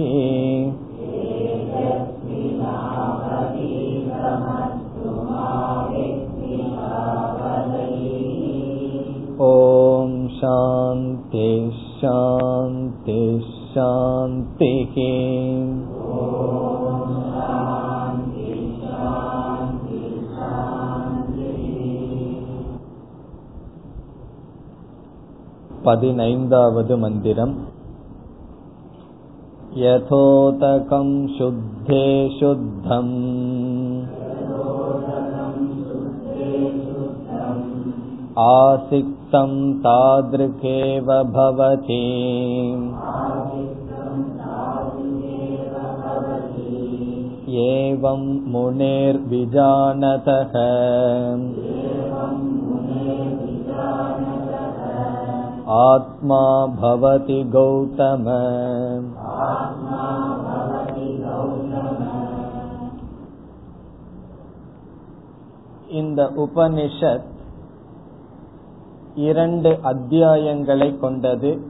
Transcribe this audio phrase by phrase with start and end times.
[9.45, 11.49] ॐ शान्ति
[11.99, 13.22] शान्ति
[13.73, 14.95] शान्तिः
[25.85, 27.53] பதினைந்தாவது மந்திரம்
[29.77, 32.06] यथोतकं शुद्धे
[32.39, 33.14] शुद्धम्
[38.42, 41.97] आसिक्तं तादृकेव भवति
[47.64, 50.53] एवं मुनेर्विजानतः
[55.81, 56.42] आत्मा
[56.80, 58.25] भवति गौतम
[65.89, 67.25] இந்த உபனிஷத்
[69.14, 71.61] இரண்டு அத்தியாயங்களை கொண்டது.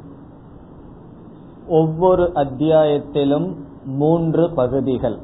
[1.69, 5.19] ஒவ்வொரு அத்தியாயத்திலும் மூன்று பகுதிகள்.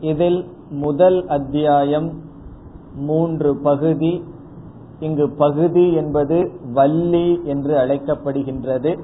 [0.00, 2.12] இதில் முதல் அத்தியாயம்
[2.94, 4.24] மூன்று பகுதி.
[5.00, 8.98] இங்கு பகுதி என்பது வள்ளி என்று அழைக்கப்படுகின்றது.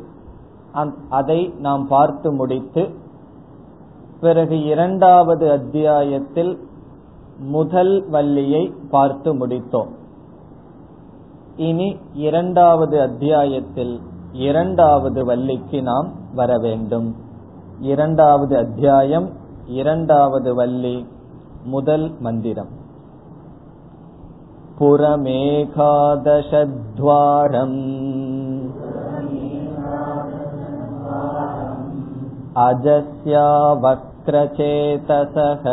[1.09, 2.89] அதை நாம் பார்த்து முடித்து
[4.21, 6.59] பிறகு இரண்டாவது அத்தியாயத்தில்
[7.52, 9.92] முதல் வள்ளியை பார்த்து முடித்தோம்
[11.58, 11.90] இனி
[12.26, 13.96] இரண்டாவது அத்தியாயத்தில்
[14.46, 17.08] இரண்டாவது வள்ளிக்கு நாம் வர வேண்டும்
[17.84, 19.30] இரண்டாவது அத்தியாயம்
[19.74, 20.98] இரண்டாவது வள்ளி
[21.66, 22.74] முதல் மந்திரம்
[26.42, 27.80] पुरमेकादशद्वारम्
[32.60, 33.48] अजस्या
[33.84, 35.66] वक्रचेतसः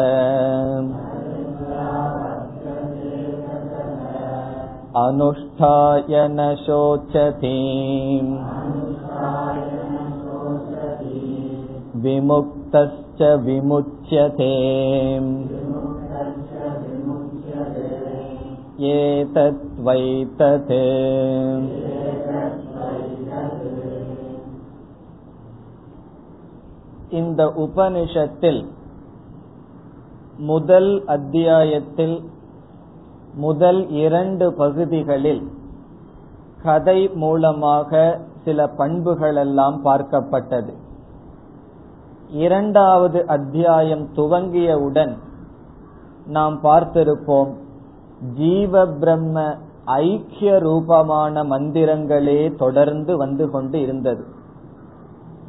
[4.98, 7.56] अनुष्ठाय न शोचति
[11.96, 14.52] विमुक्तश्च विमुच्यते
[18.88, 20.72] ஏதத்வைத்தத்
[27.10, 28.62] இந்த உபனிஷத்தில்
[30.46, 32.16] முதல் அத்தியாயத்தில்
[33.35, 35.51] முதல் இரண்டு பகுதிகளில்
[36.63, 40.73] கதை மூலமாக சில பண்புகளெல்லாம் பார்க்கப்பட்டது.
[42.29, 45.17] இரண்டாவது அத்தியாயம் துவங்கியவுடன்
[46.27, 47.49] நாம் பார்த்திருப்போம்
[48.37, 49.55] ஜீவ பிரம்ம
[49.85, 54.23] ஐக்கிய ரூபமான மந்திரங்களே தொடர்ந்து வந்து கொண்டு இருந்தது.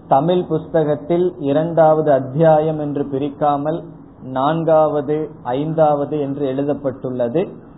[0.08, 3.84] தமிழ் புஸ்தகத்தில் இரண்டாவது அத்தியாயம் என்று பிரிக்காமல்
[4.22, 7.70] நான்காவது ஐந்தாவது என்று எழுதப்பட்டுள்ளது.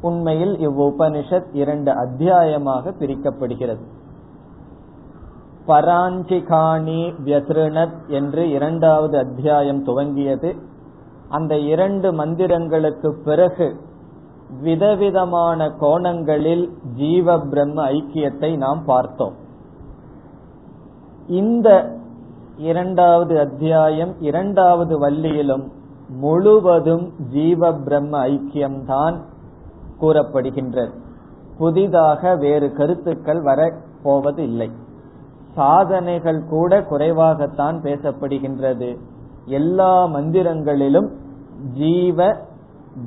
[0.00, 3.80] உண்மையில் இவ்வுபனிஷத் இரண்டு அத்தியாயமாக பிரிக்கப்படுகிறது.
[5.66, 10.58] பராஞ்சிகாணி வியத்ருணத் என்று இரண்டாவது அத்தியாயம் துவங்கியது.
[11.28, 13.76] அந்த இரண்டு மந்திரங்களுக்கு பிறகு
[14.60, 19.34] விதவிதமான கோணங்களில் ஜீவ பிரம்ம ஐக்கியத்தை நாம் பார்த்தோம்.
[21.26, 21.96] இந்த
[22.56, 25.68] இரண்டாவது அத்தியாயம் இரண்டாவது வள்ளியிலும்
[26.08, 29.20] முழுவதும் ஜீவ பிரம்ம ஐக்கியம்தான்
[30.00, 30.92] கூறப்படுகின்றது.
[31.58, 33.72] புதிதாக வேறு கருத்துக்கள் வர
[34.02, 34.70] போவது இல்லை
[35.54, 38.98] சாதனைகள் கூட குறைவாகத்தான் பேசப்படுகின்றது.
[39.44, 41.08] எல்லா மந்திரங்களிலும்
[41.74, 42.36] ஜீவ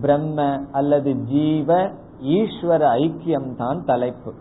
[0.01, 1.90] பிரம்ம அல்லது ஜீவ
[2.24, 4.34] ஈஸ்வர ஐக்கியம்தான் தலைப்பு.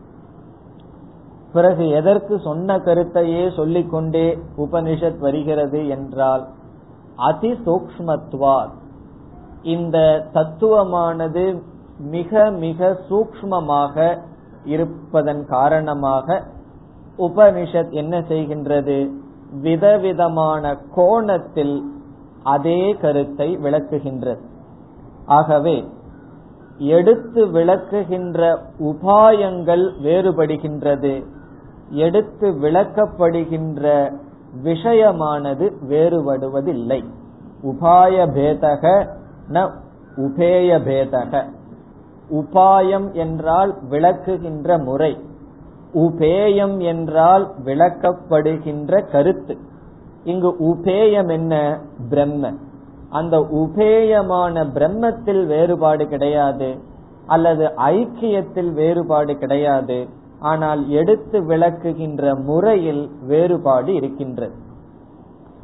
[1.53, 6.49] பிறகு எதற்கு சொன்ன கருத்தையே சொல்லிக்கொண்டே உபனிஷத் வருகிறது என்றால்
[7.17, 8.71] அதிசூக்மத்வார்
[9.63, 11.63] இந்த தத்துவமானது
[11.99, 14.19] மிக மிக சூக்மமாக
[14.65, 16.43] இருப்பதன் காரணமாக
[17.19, 19.11] உபனிஷத் என்ன செய்கின்றது?
[19.61, 21.83] விதவிதமான கோணத்தில்
[22.43, 24.39] அதே கருத்தை விளக்குகின்றது.
[25.27, 25.89] ஆகவே
[26.79, 31.25] எடுத்து விளக்குகின்ற உபாயங்கள் வேறுபடுகின்றது.
[31.89, 34.13] எடுத்து விளக்கப்படுகின்ற
[34.65, 37.05] விஷயமானது வேறுபடுவதில்லை.
[37.63, 39.09] உபாய பேதக
[39.53, 39.71] ந
[40.17, 41.45] உபேய பேதக
[42.31, 45.19] உபாயம் என்றால் விளக்குகின்ற முறை.
[45.95, 49.57] உபேயம் என்றால் விளக்கப்படுகின்ற கருத்து.
[50.25, 51.81] இங்கு உபேயம் என்ன?
[52.09, 52.53] பிரம்ம.
[53.11, 56.79] அந்த உபேயமான பிரம்மத்தில் வேறுபாடு கிடையாது
[57.27, 60.09] அல்லது ஐக்கியத்தில் வேறுபாடு கிடையாது
[60.39, 64.55] ஆனால் எடுத்து விளக்குகின்ற முறையில் வேறுபாடு இருக்கின்றது.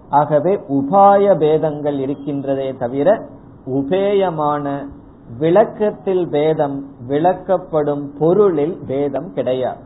[0.08, 3.26] ஆகவே உபாய பேதங்கள் இருக்கின்றதே தவிர
[3.66, 4.88] உபேயமான
[5.36, 9.78] விளக்கத்தில் பேதம் விளக்கப்படும் பொருளில் பேதம் கிடையாது.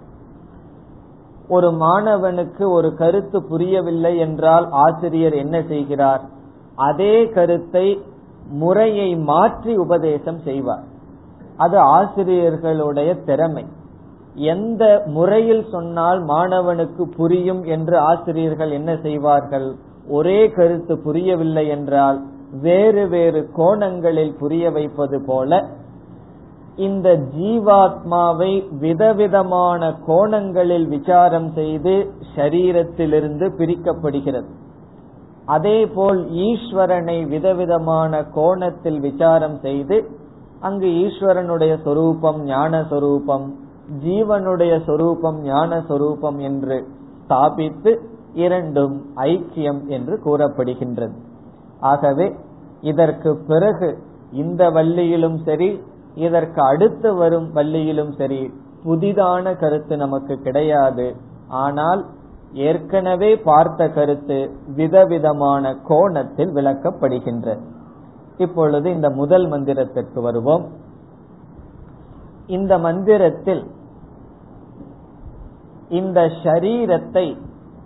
[1.49, 6.21] ஒரு மாணவனுக்கு ஒரு கருத்து புரியவில்லை என்றால் ஆசிரியர் என்ன செய்கிறார்?
[6.75, 8.03] அதே கருத்தை
[8.49, 10.85] முறையை மாற்றி உபதேசம் செய்வார்.
[11.57, 13.65] அது ஆசிரியர்களுடைய திறமை.
[14.35, 19.75] எந்த முறையில் சொன்னால் மாணவனுக்கு புரியும் என்று ஆசிரியர்கள் என்ன செய்வார்கள்?
[20.09, 22.21] ஒரே கருத்து புரியவில்லை என்றால்
[22.61, 25.69] வேறு வேறு கோணங்களில் புரிய வைப்பது போல
[26.77, 34.47] இந்த ஜீவாத்மாவை விதவிதமான கோணங்களில் விசாரம் செய்து சரீரத்திலிருந்து பிரிக்கப்படுகிறது.
[35.47, 40.11] அதேபோல் ஈஸ்வரனை விதவிதமான கோணத்தில் விசாரம் செய்து
[40.61, 43.55] அங்கு ஈஸ்வரனுடைய சொரூபம் ஞான சொரூபம்
[44.05, 46.87] ஜீவனுடைய சொரூபம் ஞான சொரூபம் என்று
[47.29, 47.97] ஸ்தாபித்து
[48.35, 51.31] இரண்டும் ஐக்கியம் என்று கூறப்படுகின்றது.
[51.91, 52.27] ஆகவே
[52.81, 53.89] இதற்கு பிறகு
[54.33, 55.71] இந்த வள்ளியிலும் சரி
[56.15, 58.41] இதற்கு அடுத்து வரும் வள்ளியிலும் சரி
[58.85, 61.07] புதிதான கருத்து நமக்கு கிடையாது.
[61.65, 62.01] ஆனால்
[62.69, 64.39] ஏற்கனவே பார்த்த கருத்து
[64.75, 67.63] விதவிதமான கோணத்தில் விளக்கப்படுகின்றது.
[68.37, 70.65] இப்பொழுது இந்த முதல் மந்திரத்திற்கு வருவோம்.
[72.47, 73.65] இந்த மந்திரத்தில்
[75.89, 77.27] இந்த ஷரீரத்தை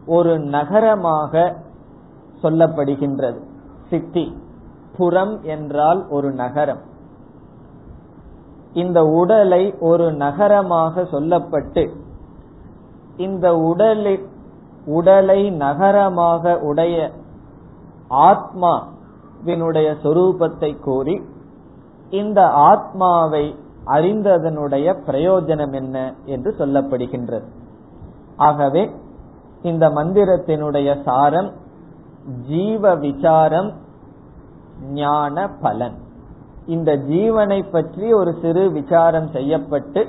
[0.06, 1.54] ஒரு நகரமாக
[2.42, 3.40] சொல்லப்படுகின்றது.
[3.90, 4.36] சிட்டி.
[4.96, 6.80] புறம் என்றால் ஒரு நகரம்.
[8.72, 11.90] இந்த உடலை ஒரு நகரமாக சொல்லப்பட்டு
[13.16, 14.20] இந்த உடலை
[14.86, 17.10] உடலை நகரமாக உடைய
[18.10, 21.20] ஆத்மாவினுடைய சொரூபத்தை கூறி
[22.10, 23.54] இந்த ஆத்மாவை
[23.86, 27.46] அறிந்ததனுடைய பிரயோஜனம் என்ன என்று சொல்லப்படுகின்றது.
[28.36, 28.90] ஆகவே
[29.62, 31.52] இந்த மந்திரத்தினுடைய சாரம்
[32.48, 33.72] ஜீவ விசாரம்
[34.92, 35.96] ஞான பலன்.
[36.66, 40.06] இந்த ஜீவனை பற்றி ஒரு சிறு விசாரம் செய்யப்பட்டு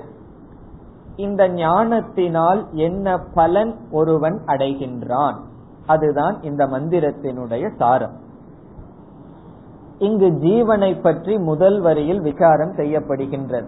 [1.16, 5.36] இந்த ஞானத்தினால் என்ன பலன் ஒருவன் அடைகின்றான்?
[5.86, 8.14] அதுதான் இந்த மந்திரத்தினுடைய சாரம்.
[10.00, 13.68] இங்கு ஜீவனை பற்றி முதல் வரியில் விசாரம் செய்யப்படுகின்றது.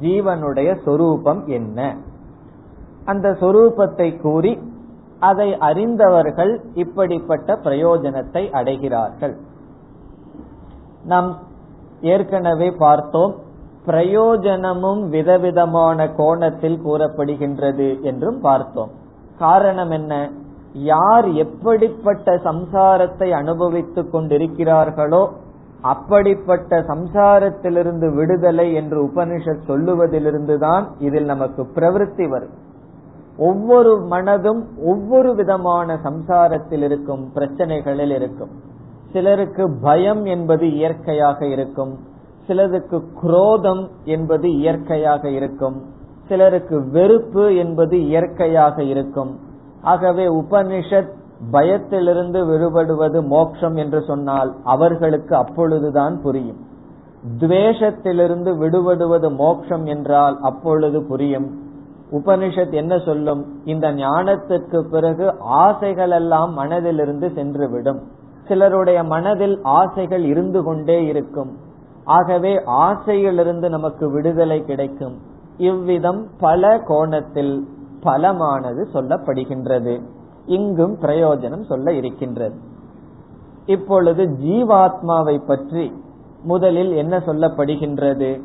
[0.00, 1.96] ஜீவனுடைய சொரூபம் என்ன?
[3.04, 4.58] அந்த சொரூபத்தை கூறி
[5.20, 9.34] அதை அறிந்தவர்கள் இப்படிப்பட்ட பிரயோஜனத்தை அடைகிறார்கள்.
[11.04, 11.38] நாம்
[12.00, 13.34] ஏற்கனவே பார்த்தோம்
[13.84, 18.90] பிரயோஜனமும் விதவிதமான கோணத்தில் கூறப்படுகின்றது என்றும் பார்த்தோம்.
[19.38, 20.30] காரணம் என்ன?
[20.72, 25.28] யார் எப்படிப்பட்ட சம்சாரத்தை அனுபவித்துக் கொண்டிருக்கிறார்களோ
[25.80, 32.72] அப்படிப்பட்ட சம்சாரத்திலிருந்து விடுதலை என்று உபனிஷத் சொல்லுவதிலிருந்துதான் இதில் நமக்கு பிரவருத்தி வரும்.
[33.38, 38.50] ஒவ்வொரு மனதும் ஒவ்வொரு விதமான சம்சாரத்தில் இருக்கும் பிரச்சனைகளில் இருக்கும்.
[39.12, 41.98] சிலருக்கு பயம் என்பது இயற்கையாக இருக்கும்.
[42.46, 45.82] சிலருக்கு குரோதம் என்பது இயற்கையாக இருக்கும்.
[46.28, 49.38] சிலருக்கு வெறுப்பு என்பது இயற்கையாக இருக்கும்.
[49.82, 51.12] ஆகவே உபனிஷத்
[51.50, 56.60] பயத்திலிருந்து விடுபடுவது மோட்சம் என்று சொன்னால் அவர்களுக்கு அப்பொழுதுதான் புரியும்.
[57.38, 61.63] துவேஷத்திலிருந்து விடுபடுவது மோட்சம் என்றால் அப்பொழுது புரியும்.
[62.14, 63.44] உபனிஷத் என்ன சொல்லும்?
[63.64, 68.00] இந்த ஞானத்திற்கு பிறகு ஆசைகள் எல்லாம் மனதிலிருந்து சென்றுவிடும்.
[68.48, 71.56] சிலருடைய மனதில் ஆசைகள் இருந்து கொண்டே இருக்கும்.
[72.04, 75.18] ஆகவே ஆசையிலிருந்து நமக்கு விடுதலை கிடைக்கும்.
[75.56, 77.68] இவ்விதம் பல கோணத்தில்
[78.02, 80.02] பலமானது சொல்லப்படுகின்றது.
[80.46, 82.54] இங்கும் பிரயோஜனம் சொல்ல இருக்கின்றது.
[83.66, 85.92] இப்பொழுது ஜீவாத்மாவை பற்றி
[86.42, 88.40] முதலில் என்ன சொல்லப்படுகின்றது?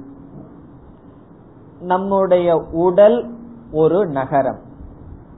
[1.81, 3.29] நம்முடைய உடல்
[3.71, 4.59] ஒரு நகரம்.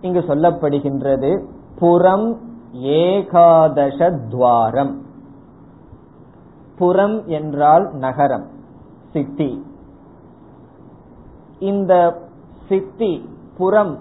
[0.02, 1.46] இங்கு சொல்லப்படுகின்றது
[1.80, 2.40] புறம்
[2.74, 5.02] ஏகாதச துவாரம்
[6.78, 8.46] புறம் என்றால் நகரம்
[9.14, 9.66] சித்தி.
[11.60, 12.22] இந்த
[12.70, 14.00] சித்தி புறம்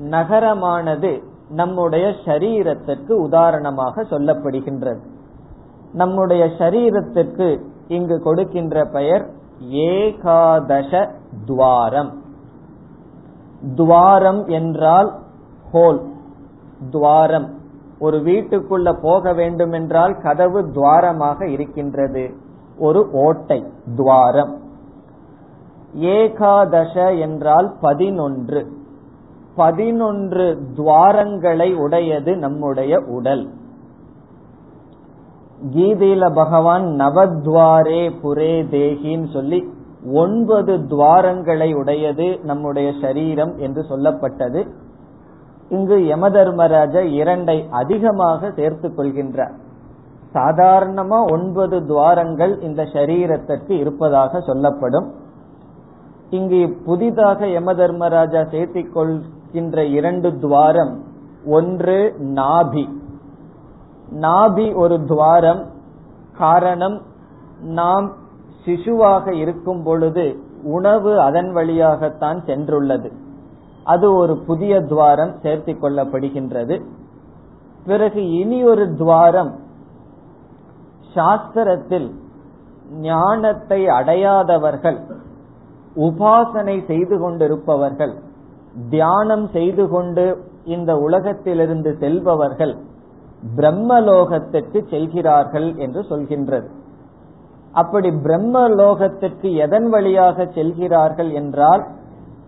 [0.00, 5.00] நகரமானது நம்முடைய சரீரத்திற்கு உதாரணமாக சொல்லப்படுகின்றது.
[5.92, 9.30] நம்முடைய சரீரத்திற்கு இங்கு கொடுக்கின்ற பெயர்
[9.70, 11.10] ஏகாதச
[11.46, 12.21] துவாரம்
[13.74, 15.18] துவாரம் என்றால்
[15.72, 16.00] ஹோல்.
[16.90, 17.60] துவாரம்.
[17.98, 22.34] ஒரு வீட்டுக்குள்ள போக வேண்டும் என்றால் கதவு துவாரமாக இருக்கின்றது.
[22.78, 23.64] ஒரு ஓட்டை
[23.96, 24.60] துவாரம்.
[25.96, 28.72] ஏகாதச என்றால் பதினொன்று.
[29.54, 33.50] பதினொன்று துவாரங்களை உடையது நம்முடைய உடல்.
[35.70, 39.68] கீதையில பகவான் நவத்வாரே புரே தேகின்னு சொல்லி
[40.04, 44.68] ஒன்பது துவாரங்களை உடையது நம்முடைய சரீரம் என்று சொல்லப்பட்டது.
[45.68, 49.52] இங்கு யமதர்மராஜ இரண்டை அதிகமாக சேர்த்துக் கொள்கின்றார்.
[50.34, 55.12] சாதாரணமா ஒன்பது துவாரங்கள் இந்த சரீரத்திற்கு இருப்பதாக சொல்லப்படும்.
[56.30, 61.04] இங்கு புதிதாக யமதர்மராஜா சேர்த்திக் கொள்கின்ற இரண்டு துவாரம்
[61.46, 62.88] ஒன்று நாபி.
[64.20, 65.66] நாபி ஒரு துவாரம்
[66.36, 67.02] காரணம்
[67.62, 68.20] நாம்
[68.64, 73.12] சிசுவாக இருக்கும் பொழுது உணவு அதன் வழியாகத்தான் சென்றுள்ளது.
[73.84, 76.82] அது ஒரு புதிய துவாரம் சேர்த்திக் கொள்ளப்படுகின்றது.
[77.86, 79.52] பிறகு இனி ஒரு துவாரம்
[81.14, 82.10] சாஸ்திரத்தில்
[83.00, 84.98] ஞானத்தை அடையாதவர்கள்
[85.96, 88.14] உபாசனை செய்து கொண்டிருப்பவர்கள்
[88.90, 92.76] தியானம் செய்து கொண்டு இந்த உலகத்திலிருந்து செல்பவர்கள்
[93.56, 96.68] பிரம்மலோகத்திற்கு செல்கிறார்கள் என்று சொல்கின்றது.
[97.72, 101.82] அப்படி பிரம்ம லோகத்திற்கு எதன் வழியாக செல்கிறார்கள் என்றால்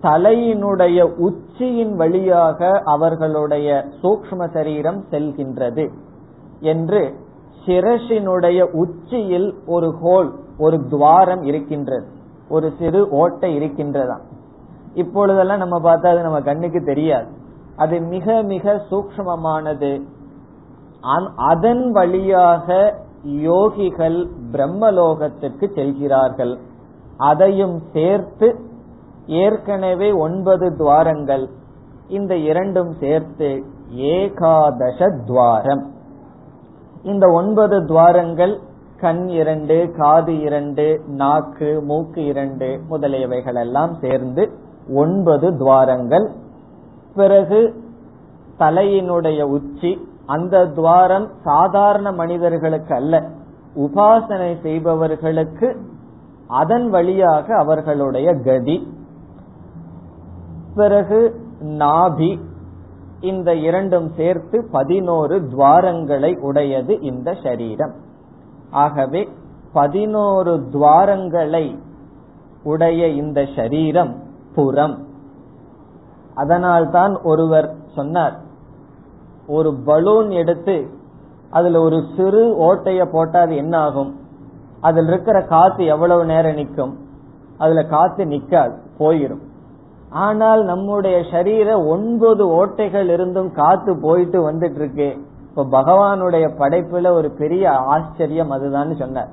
[0.02, 3.68] தலையினுடைய உச்சியின் வழியாக அவர்களுடைய
[4.02, 5.84] சூக்ம சரீரம் செல்கின்றது
[6.72, 7.02] என்று
[7.66, 12.06] சிரசினுடைய உச்சியில் ஒரு ஹோல் ஒரு துவாரம் இருக்கின்றது.
[12.48, 14.16] ஒரு சிறு ஓட்டை இருக்கின்றதா
[14.94, 17.28] இப்பொழுதெல்லாம் நம்ம பார்த்தா அது நம்ம கண்ணுக்கு தெரியாது.
[17.76, 19.92] அது மிக மிக சூக்மமானது
[21.50, 22.68] அதன் வழியாக
[23.24, 26.58] யோகிகள் பிரம்மலோகத்திற்கு செல்கிறார்கள்.
[27.16, 28.58] அதையும் சேர்த்து
[29.26, 31.48] ஏற்கனவே ஒன்பது துவாரங்கள்
[32.08, 33.64] இந்த இரண்டும் சேர்த்து
[33.96, 35.92] ஏகாதச துவாரம்.
[37.02, 38.60] இந்த ஒன்பது துவாரங்கள்
[39.00, 44.50] கண் இரண்டு காது இரண்டு நாக்கு மூக்கு இரண்டு முதலியவைகள் எல்லாம் சேர்ந்து
[44.94, 46.30] ஒன்பது துவாரங்கள்.
[47.14, 47.74] பிறகு
[48.58, 53.28] தலையினுடைய உச்சி அந்த துவாரம் சாதாரண மனிதர்களுக்கு அல்ல.
[53.74, 55.80] உபாசனை செய்பவர்களுக்கு
[56.48, 58.92] அதன் வழியாக அவர்களுடைய கதி.
[60.74, 62.40] பிறகு நாபி.
[63.20, 67.94] இந்த இரண்டும் சேர்த்து பதினோரு துவாரங்களை உடையது இந்த சரீரம்.
[68.70, 69.28] ஆகவே
[69.72, 71.78] பதினோரு துவாரங்களை
[72.64, 74.22] உடைய இந்த சரீரம்
[74.54, 75.06] புறம்.
[76.34, 78.52] அதனால்தான் ஒருவர் சொன்னார்
[79.46, 80.86] ஒரு பலூன் எடுத்து
[81.50, 84.16] அதுல ஒரு சிறு ஓட்டைய போட்டா அது என்ன ஆகும்?
[84.80, 86.98] அதுல இருக்கிற காத்து எவ்வளவு நேரம் நிற்கும்?
[87.58, 89.42] அதுல காத்து நிக்காது போயிரும்.
[90.10, 95.16] ஆனால் நம்முடைய சரீர ஒன்பது ஓட்டைகள் இருந்தும் காத்து போயிட்டு வந்துட்டு இருக்கு
[95.48, 99.28] இப்ப பகவானுடைய படைப்புல ஒரு பெரிய ஆச்சரியம் அதுதான் சொன்னார்.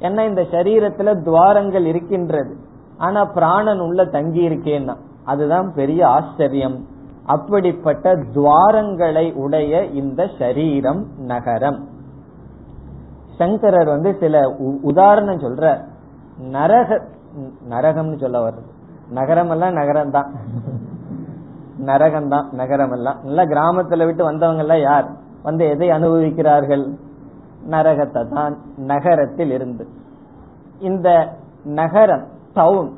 [0.00, 2.56] ஏன்னா இந்த சரீரத்துல துவாரங்கள் இருக்கின்றது.
[2.98, 6.84] ஆனா பிராணன் உள்ள தங்கி இருக்கேன்னா அதுதான் பெரிய ஆச்சரியம்.
[7.28, 8.06] அப்படிப்பட்ட
[8.36, 11.00] துவாரங்களை உடைய இந்த சரீரம்
[11.32, 11.78] நகரம்.
[13.38, 14.36] சங்கரர் வந்து சில
[14.90, 15.64] உதாரணம் சொல்ற
[16.56, 16.90] நரக
[17.72, 18.70] நரகம்னு சொல்ல வருது
[19.10, 20.30] நகரம் எல்லாம் நகரம் தான்
[21.90, 25.06] நரகம் தான் நகரம் எல்லாம் நல்ல கிராமத்துல விட்டு வந்தவங்க எல்லாம் யார்?
[25.42, 26.84] வந்து எதை அனுபவிக்கிறார்கள்?
[27.70, 28.54] நரகத்தை தான்
[28.92, 29.84] நகரத்தில் இருந்து.
[30.80, 31.08] இந்த
[31.80, 32.90] நகரம் டவுன்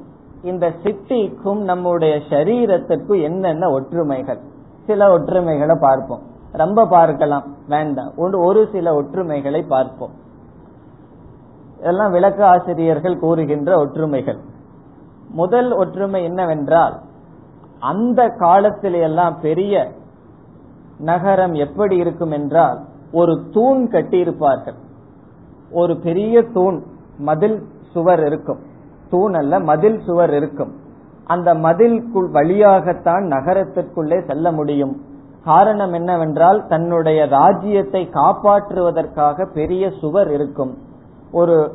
[0.42, 4.40] இந்த சிட்டிக்கும் நம்முடைய சரீரத்திற்கும் என்னென்ன ஒற்றுமைகள்?
[4.86, 6.22] சில ஒற்றுமைகளை பார்ப்போம்.
[6.52, 8.12] ரொம்ப பார்க்கலாம் வேண்டாம்.
[8.16, 10.10] ஒரு சில ஒற்றுமைகளை பார்ப்போம்.
[11.78, 14.38] இதெல்லாம் விளக்க ஆசிரியர்கள் கூறுகின்ற ஒற்றுமைகள்.
[15.30, 17.00] முதல் ஒற்றுமை என்னவென்றால்
[17.78, 19.92] அந்த காலத்தில எல்லாம் பெரிய
[20.98, 22.80] நகரம் எப்படி இருக்கும் என்றால்
[23.12, 24.78] ஒரு தூண் கட்டியிருப்பார்கள்.
[25.70, 26.82] ஒரு பெரிய தூண்
[27.18, 28.68] மதில் சுவர் இருக்கும்.
[29.10, 30.72] தூணல்ல மதில் சுவர் இருக்கும்.
[31.24, 34.94] அந்த மதில்குள் வழியாகத்தான் நகரத்திற்குள்ளே செல்ல முடியும்.
[35.44, 40.78] காரணம் என்னவென்றால் தன்னுடைய ராஜ்யத்தை காப்பாற்றுவதற்காக பெரிய சுவர் இருக்கும்.
[41.32, 41.74] ஒரு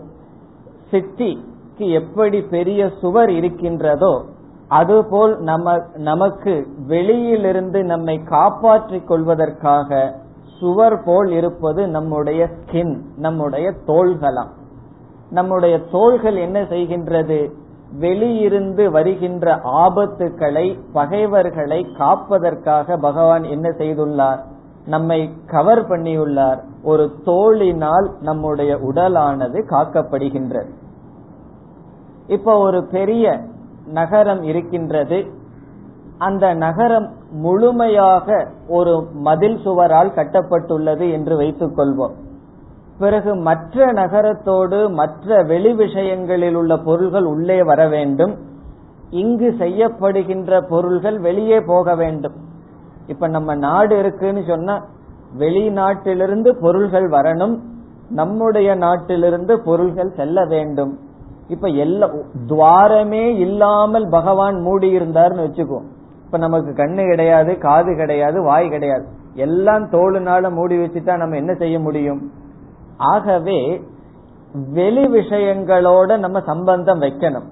[0.92, 4.26] சிட்டிக்கு எப்படி பெரிய சுவர் இருக்கின்றதோ
[4.68, 10.16] அதுபோல் நம்ம நமக்கு வெளியிலிருந்து நம்மை காப்பாற்றிக் கொள்வதற்காக
[10.60, 14.52] சுவர் போல் இருப்பது நம்முடைய ஸ்கின் நம்முடைய தோள்களாம்.
[15.36, 17.40] நம்முடைய தோள்கள் என்ன செய்கின்றது?
[18.00, 24.40] வெளியிருந்து வருகின்ற ஆபத்துக்களை பகைவர்களை காப்பதற்காக பகவான் என்ன செய்துள்ளார்?
[24.88, 26.60] நம்மை கவர் பண்ணியுள்ளார்.
[26.84, 30.72] ஒரு தோளினால் நம்முடைய உடலானது காக்கப்படுகின்றது.
[32.28, 33.40] இப்ப ஒரு பெரிய
[33.88, 35.26] நகரம் இருக்கின்றது.
[36.18, 42.24] அந்த நகரம் முழுமையாக ஒரு மதில் சுவரால் கட்டப்பட்டுள்ளது என்று வைத்துக் கொள்வோம்
[43.00, 48.38] பிறகு மற்ற நகரத்தோடு மற்ற வெளி விஷயங்களில் உள்ள பொருள்கள் உள்ளே வர வேண்டும்.
[49.10, 52.34] இங்கு செய்யப்படுகின்ற பொருள்கள் வெளியே போக வேண்டும்.
[53.08, 54.86] இப்ப நம்ம நாடு இருக்குன்னு சொன்னா
[55.40, 57.60] வெளிநாட்டிலிருந்து பொருள்கள் வரணும்.
[58.10, 61.00] நம்முடைய நாட்டிலிருந்து பொருள்கள் செல்ல வேண்டும்.
[61.48, 62.10] இப்ப எல்லா
[62.48, 65.80] துவாரமே இல்லாமல் பகவான் மூடி இருந்தார்னு வச்சுக்கோ.
[66.26, 69.06] இப்ப நமக்கு கண்ணு கிடையாது காது கிடையாது வாய் கிடையாது.
[69.34, 72.32] எல்லாம் தோளுனால மூடி வச்சுட்டா நம்ம என்ன செய்ய முடியும்?
[72.98, 73.82] ஆகவே
[74.54, 77.48] வெளி விஷயங்களோட நம்ம சம்பந்தம் வைக்கணும்.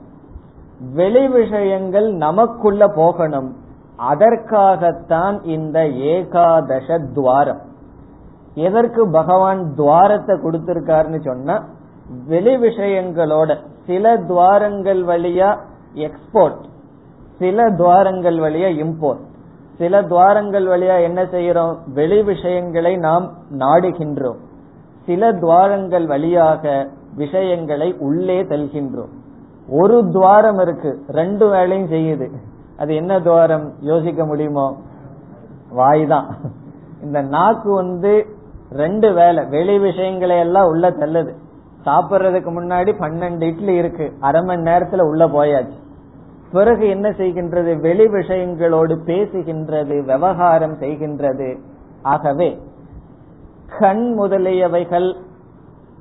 [0.93, 3.55] வெளி விஷயங்கள் நமக்குள்ள போகணும்.
[3.95, 7.61] அதற்காகத்தான் இந்த ஏகாதச துவாரம்.
[8.55, 11.63] எதற்கு பகவான் துவாரத்தை கொடுத்திருக்காருன்னு சொன்னா
[12.27, 15.57] வெளி விஷயங்களோட சில துவாரங்கள் வழியா
[15.93, 16.63] எக்ஸ்போர்ட்
[17.39, 19.23] சில துவாரங்கள் வழியா இம்போர்ட்
[19.77, 21.77] சில துவாரங்கள் வழியா என்ன செய்யறோம்?
[21.93, 24.37] வெளி விஷயங்களை நாம் நாடுகின்றோம்.
[25.05, 29.13] சில துவாரங்கள் வழியாக விஷயங்களை உள்ளே தள்கின்றோம்
[29.67, 32.27] ஒரு துவாரம் இருக்கு ரெண்டு வேலையும் செய்யுது.
[32.77, 33.73] அது என்ன துவாரம்?
[33.79, 34.77] யோசிக்க முடியுமோ?
[35.69, 36.27] வாய் தான்
[37.03, 38.25] இந்த நாக்கு வந்து
[38.71, 41.31] ரெண்டு வேலை வெளி விஷயங்களை எல்லாம் உள்ள தள்ளுது.
[41.85, 45.79] சாப்பிடுறதுக்கு முன்னாடி பன்னெண்டு இட்லி இருக்கு அரை மணி நேரத்துல உள்ள போயாச்சு.
[46.51, 47.79] பிறகு என்ன செய்கின்றது?
[47.79, 51.59] வெளி விஷயங்களோடு பேசுகின்றது விவகாரம் செய்கின்றது.
[52.01, 52.59] ஆகவே
[53.79, 55.09] கண் முதலியவைகள்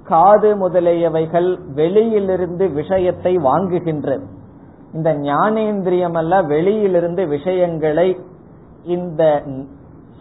[0.05, 4.25] காது முதலியவைகள் வெளியிலிருந்து விஷயத்தை வாங்குகின்றது
[4.93, 8.09] இந்த ஞானேந்திரியம் அல்ல வெளியிலிருந்து விஷயங்களை
[8.85, 9.23] இந்த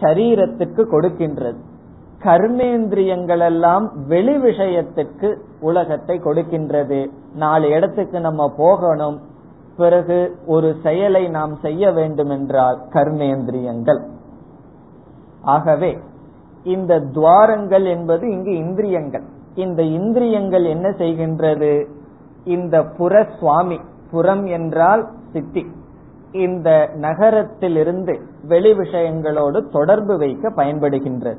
[0.01, 1.59] சரீரத்துக்கு கொடுக்கின்றது
[2.21, 5.29] கர்மேந்திரியங்கள் எல்லாம் வெளி விஷயத்துக்கு
[5.59, 6.99] உலகத்தை கொடுக்கின்றது.
[7.35, 9.17] நாலு இடத்துக்கு நம்ம போகணும்
[9.77, 14.01] பிறகு ஒரு செயலை நாம் செய்ய வேண்டும் என்றால் கர்மேந்திரியங்கள்.
[15.41, 15.91] ஆகவே
[16.63, 19.23] இந்த துவாரங்கள் என்பது இங்கு இந்திரியங்கள்.
[19.55, 21.85] இந்த இந்திரியங்கள் என்ன செய்கின்றது?
[22.43, 23.79] இந்த புற சுவாமி
[24.11, 25.65] புறம் என்றால் சித்தி.
[26.31, 31.37] இந்த நகரத்திலிருந்து வெளி விஷயங்களோடு தொடர்பு வைக்க பயன்படுகின்றது.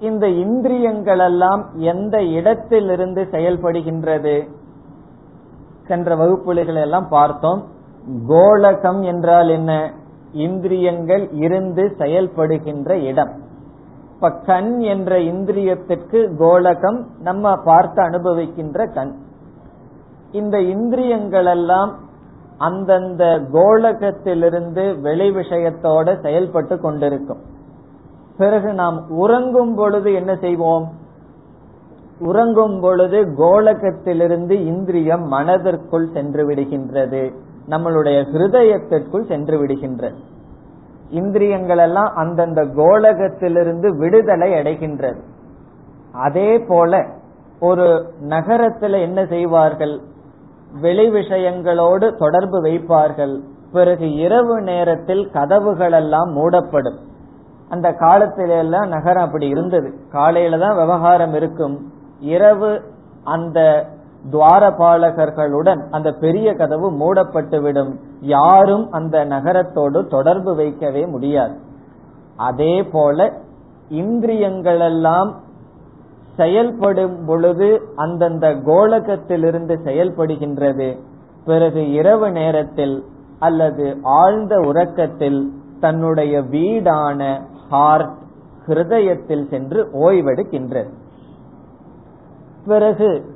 [0.00, 4.48] இந்த இந்திரியங்கள் எல்லாம் எந்த இடத்திலிருந்து செயல்படுகின்றது?
[5.86, 7.64] சென்ற வகுப்புகள் எல்லாம் பார்த்தோம்.
[8.28, 9.92] கோலகம் என்றால் என்ன?
[10.32, 13.50] இந்திரியங்கள் இருந்து செயல்படுகின்ற இடம்.
[14.22, 19.14] இப்ப கண் என்ற இந்திரியத்திற்கு கோலகம் நம்ம பார்த்து அனுபவிக்கின்ற கண்.
[20.32, 21.98] இந்த இந்திரியங்கள் எல்லாம்
[22.58, 27.40] அந்தந்த கோலகத்திலிருந்து வெளி விஷயத்தோட செயல்பட்டு கொண்டிருக்கும்.
[28.38, 30.92] பிறகு நாம் உறங்கும் பொழுது என்ன செய்வோம்?
[32.18, 37.34] உறங்கும் பொழுது கோலகத்திலிருந்து இந்திரியம் மனதிற்குள் சென்று விடுகின்றது.
[37.68, 40.16] நம்மளுடைய ஹிருதயத்திற்குள் சென்று விடுகின்றது.
[41.12, 45.20] இந்திரியங்கள் எல்லாம் அந்தந்த கோலகத்திலிருந்து விடுதலை அடைகின்றது.
[46.12, 47.06] அதே போல
[47.60, 47.86] ஒரு
[48.28, 50.00] நகரத்துல என்ன செய்வார்கள்?
[50.80, 53.34] வெளி விஷயங்களோடு தொடர்பு வைப்பார்கள்.
[53.72, 56.98] பிறகு இரவு நேரத்தில் கதவுகள் எல்லாம் மூடப்படும்.
[57.68, 59.94] அந்த காலத்தில எல்லாம் நகரம் அப்படி இருந்தது.
[60.12, 61.76] காலையில தான் விவகாரம் இருக்கும்.
[62.20, 62.82] இரவு
[63.24, 63.60] அந்த
[64.30, 67.96] துவாரபாலகர்களுடன் அந்த பெரிய கதவு மூடப்பட்டுவிடும்.
[68.20, 71.58] யாரும் அந்த நகரத்தோடு தொடர்பு வைக்கவே முடியாது.
[72.36, 73.32] அதே போல
[73.90, 75.34] இந்திரியங்களெல்லாம்
[76.36, 80.98] செயல்படும் பொழுது அந்தந்த கோலகத்திலிருந்து செயல்படுகின்றது.
[81.44, 83.04] பிறகு இரவு நேரத்தில்
[83.38, 88.10] அல்லது ஆழ்ந்த உறக்கத்தில் தன்னுடைய வீடான ஹார்ட்
[88.66, 90.90] ஹிருதயத்தில் சென்று ஓய்வெடுக்கின்றது.
[92.66, 93.31] பிறகு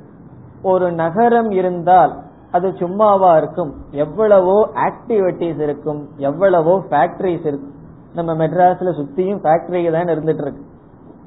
[0.73, 2.13] ஒரு நகரம் இருந்தால்
[2.55, 3.71] அது சும்மாவா இருக்கும்.
[4.03, 6.01] எவ்வளவோ ஆக்டிவிட்டிஸ் இருக்கும்.
[6.29, 7.75] எவ்வளவோ ஃபேக்டரிஸ் இருக்கும்
[8.17, 10.63] நம்ம மெட்ராஸ்ல சுத்தியும் ஃபேக்டரி தான் இருந்துட்டு இருக்கு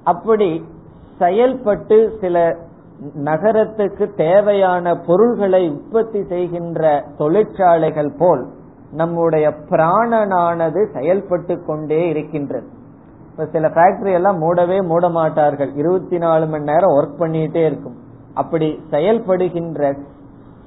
[0.04, 0.48] அப்படி
[1.22, 2.36] செயல்பட்டு சில
[3.28, 6.82] நகரத்துக்கு தேவையான பொருள்களை உற்பத்தி செய்கின்ற
[7.20, 8.42] தொழிற்சாலைகள் போல்
[9.00, 12.68] நம்முடைய பிராணனானது செயல்பட்டு கொண்டே இருக்கின்றது.
[13.30, 17.96] இப்ப சில ஃபேக்டரி எல்லாம் மூடவே மூட மாட்டார்கள் இருபத்தி நாலு மணி நேரம் ஒர்க் பண்ணிட்டே இருக்கும்.
[18.34, 19.98] அப்படி செயல்படுகின்ற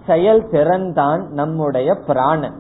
[0.06, 2.56] செயல் திறன் தான் நம்முடைய பிராணன்.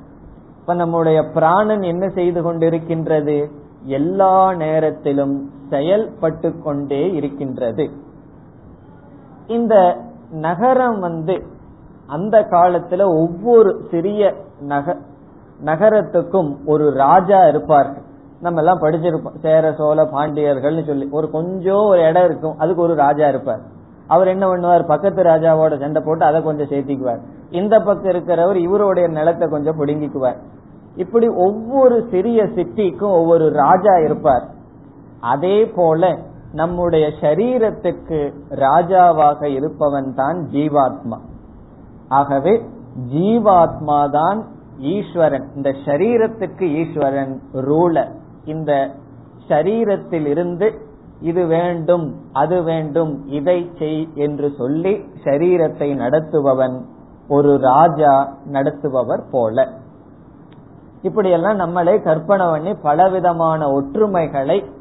[0.59, 3.51] இப்ப நம்முடைய பிராணன் என்ன செய்து கொண்டிருக்கின்றது?
[3.83, 7.89] எல்லா நேரத்திலும் செயல்பட்டு கொண்டே இருக்கின்றது.
[9.47, 9.97] இந்த
[10.31, 11.43] நகரம் வந்து
[12.07, 14.97] அந்த காலத்துல ஒவ்வொரு சிறிய நக
[15.65, 18.03] நகரத்துக்கும் ஒரு ராஜா இருப்பார்கள்.
[18.41, 19.39] நம்ம எல்லாம் படிச்சிருப்போம்.
[19.41, 22.57] சேர சோழ பாண்டியர்கள்னு சொல்லி ஒரு கொஞ்சம் ஒரு இடம் இருக்கும்.
[22.57, 23.59] அதுக்கு ஒரு ராஜா இருப்பார்.
[24.07, 24.87] அவர் என்ன பண்ணுவார்?
[24.87, 27.19] பக்கத்து ராஜாவோட சண்டை போட்டு அதை கொஞ்சம் சேர்த்திக்குவார்.
[27.49, 30.37] இந்த பக்கம் இருக்கிறவர் இவருடைய நிலத்தை கொஞ்சம் பிடுங்கிக்குவார்.
[30.95, 34.49] இப்படி ஒவ்வொரு சிறிய சிட்டிக்கும் ஒவ்வொரு ராஜா இருப்பார்.
[35.19, 36.17] அதே போல
[36.53, 41.19] நம்முடைய சரீரத்துக்கு ராஜாவாக இருப்பவன் தான் ஜீவாத்மா.
[42.09, 42.61] ஆகவே
[43.13, 44.45] ஜீவாத்மா தான்
[44.79, 45.47] ஈஸ்வரன்.
[45.55, 48.11] இந்த சரீரத்துக்கு ஈஸ்வரன் ரூலர்
[48.45, 48.89] இந்த
[49.49, 50.73] சரீரத்தில் இருந்து
[51.23, 56.85] இது வேண்டும் அது வேண்டும் இதை செய் என்று சொல்லி சரீரத்தை நடத்துபவன்
[57.27, 59.67] ஒரு ராஜா நடத்துபவர் போல.
[61.01, 64.71] இப்படியெல்லாம் நம்மளே கற்பனை பண்ணி பலவிதமான ஒற்றுமைகளை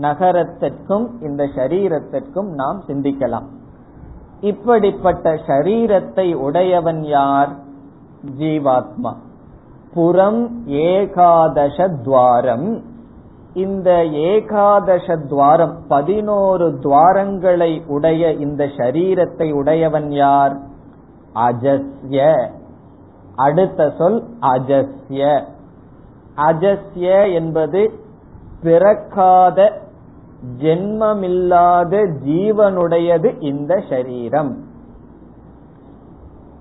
[0.00, 3.46] நகரத்திற்கும் இந்த சரீரத்திற்கும் நாம் சிந்திக்கலாம்.
[4.40, 7.52] இப்படிப்பட்ட சரீரத்தை உடையவன் யார்?
[8.38, 9.12] ஜீவாத்மா.
[9.94, 12.82] புறம் ஏகாதச துவாரம்.
[13.54, 20.56] இந்த ஏகாதச துவாரம் பதினோரு துவாரங்களை உடைய இந்த சரீரத்தை உடையவன் யார்?
[21.34, 22.48] அஜஸ்ய.
[23.36, 25.44] அடுத்த சொல் அஜஸ்ய.
[26.36, 27.92] அஜஸ்ய என்பது
[28.62, 29.80] பிறக்காத
[30.58, 34.64] ஜென்மமில்லாத ஜீவனுடையது இந்த சரீரம்.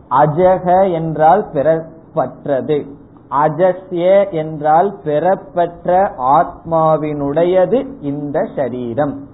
[0.09, 2.85] அஜக என்றால் பிறப்பற்றது.
[3.31, 9.27] அஜஸ்ய என்றால் பெறப்பற்ற ஆத்மாவினுடையது இந்த சரீரம்.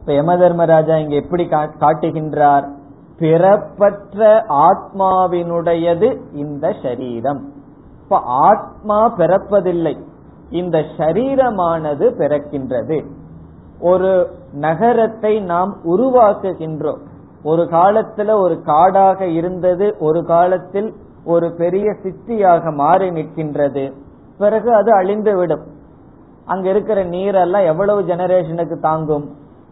[0.00, 2.68] இப்ப யம தர்மராஜா இங்க எப்படி காட்டுகின்றார்?
[3.18, 7.52] பிறப்பற்ற ஆத்மாவினுடையது இந்த சரீரம்.
[8.02, 10.00] இப்ப ஆத்மா பிறப்பதில்லை.
[10.50, 13.04] இந்த சரீரமானது பிறக்கின்றது.
[13.80, 16.98] ஒரு நகரத்தை நாம் உருவாக்குகின்றோம்.
[17.42, 20.94] ஒரு காலத்துல ஒரு காடாக இருந்தது ஒரு காலத்தில்
[21.28, 23.84] ஒரு பெரிய சித்தியாக மாறி நிற்கின்றது.
[24.38, 25.64] பிறகு அது அழிந்துவிடும்.
[26.44, 29.26] அங்க இருக்கிற நீரெல்லாம் எவ்வளவு ஜெனரேஷனுக்கு தாங்கும்?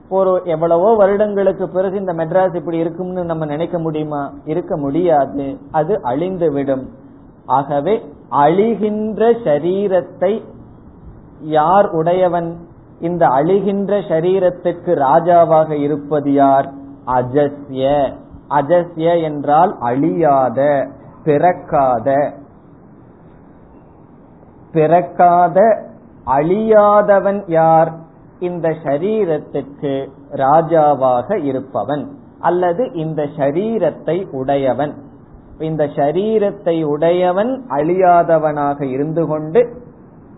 [0.08, 4.22] ஒரு எவ்வளவோ வருடங்களுக்கு பிறகு இந்த மெட்ராஸ் இப்படி இருக்கும்னு நம்ம நினைக்க முடியுமா?
[4.44, 5.58] இருக்க முடியாது.
[5.70, 6.84] அது அழிந்து விடும்
[7.46, 7.94] ஆகவே
[8.30, 10.32] அழிகின்ற சரீரத்தை
[11.40, 12.50] யார் உடையவன்?
[13.00, 16.68] இந்த அழிகின்ற சரீரத்துக்கு ராஜாவாக இருப்பது யார்?
[17.06, 18.12] அஜஸ்ய.
[18.50, 20.88] அஜஸ்ய என்றால் அழியாத.
[21.26, 22.08] பிறக்காத
[24.72, 25.58] பிறக்காத
[26.26, 27.90] அழியாதவன் யார்?
[28.38, 29.92] இந்த ஷரீரத்துக்கு
[30.44, 32.04] ராஜாவாக இருப்பவன்
[32.40, 34.94] அல்லது இந்த ஷரீரத்தை உடையவன்.
[35.58, 39.62] இந்த ஷரீரத்தை உடையவன் அழியாதவனாக இருந்து கொண்டு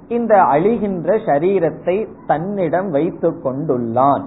[0.09, 1.96] இந்த அழிகின்ற ஷரீரத்தை
[2.27, 4.24] தன்னிடம் வைத்துக் கொண்டுள்ளான்.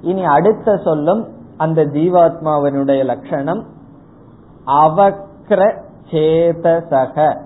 [0.00, 1.22] இனி அடுத்த சொல்லும்
[1.56, 3.62] அந்த ஜீவாத்மாவனுடைய லட்சணம்
[4.66, 7.42] அவக்ர சேதசக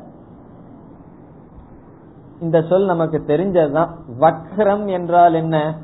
[2.41, 3.89] இந்த சொல் நமக்கு தெரிஞ்சதுதான்.
[4.21, 5.79] வக்ரம் என்றால் என்ன?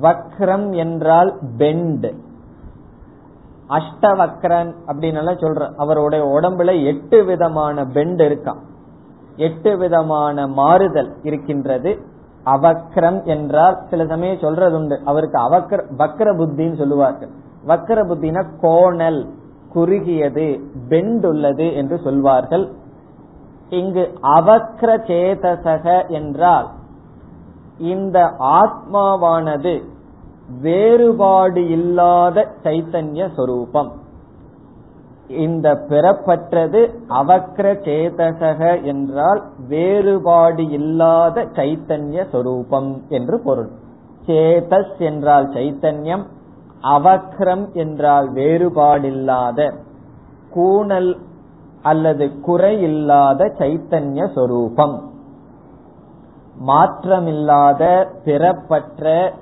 [0.00, 2.06] வக்ரம் என்றால் பெண்ட்
[3.68, 8.60] அஷ்டவக்ரன் அப்படின்னு சொல்ற அவருடைய உடம்புல எட்டு விதமான பெண்ட் இருக்கான்
[9.36, 11.98] எட்டு விதமான மாறுதல் இருக்கின்றது.
[12.44, 17.28] அவக்ரம் என்றால் சில சமயம் சொல்றது உண்டு அவருக்கு அவக்ர வக்ர புத்தின்னு சொல்லுவார்கள்.
[17.66, 19.30] வக்ர புத்தினா கோணல்.
[19.76, 20.46] குறுகியது
[20.90, 22.66] பெண்டுள்ளது என்று சொல்வார்கள்.
[23.78, 24.04] இங்கு
[24.36, 25.84] அவக்ர சேதசக
[26.18, 26.68] என்றால்
[27.92, 28.18] இந்த
[28.58, 29.74] ஆத்மாவானது
[30.62, 33.90] வேறுபாடு இல்லாத சைத்தன்ய சொரூபம்.
[35.44, 36.80] இந்த பெறப்பட்டது
[37.20, 43.70] அவக்ர சேதசக என்றால் வேறுபாடு இல்லாத சைத்தன்ய சொரூபம் என்று பொருள்.
[44.26, 46.24] சேதஸ் என்றால் சைத்தன்யம்
[46.94, 49.72] அவக்ரம் என்றால் வேறுபாடில்லாத
[50.54, 51.12] கூணல்
[51.82, 54.96] அல்லது குறையில்லாத சைத்தன்ய சொரூபம்.
[56.66, 57.82] மாற்றமில்லாத
[58.24, 59.32] பிறப்பற்ற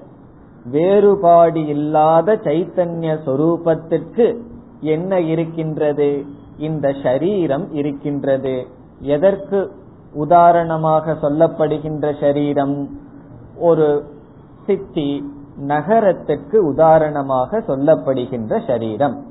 [0.64, 4.26] வேறுபாடு இல்லாத சைத்தன்ய சொரூபத்திற்கு
[4.80, 6.24] என்ன இருக்கின்றது?
[6.59, 8.66] இந்த ஷரீரம் இருக்கின்றது.
[9.00, 9.70] எதற்கு
[10.14, 12.76] உதாரணமாக சொல்லப்படுகின்ற ஷரீரம்?
[13.59, 13.88] ஒரு
[14.66, 15.11] சித்தி
[15.56, 19.26] நகரத்திற்கு உதாரணமாக சொல்லப்படுகின்ற சரீரம்.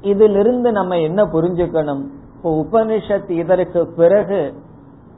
[0.00, 2.02] இதிலிருந்து நம்ம என்ன புரிஞ்சுக்கணும்?
[2.36, 4.54] இப்போ உபனிஷத் இதற்கு பிறகு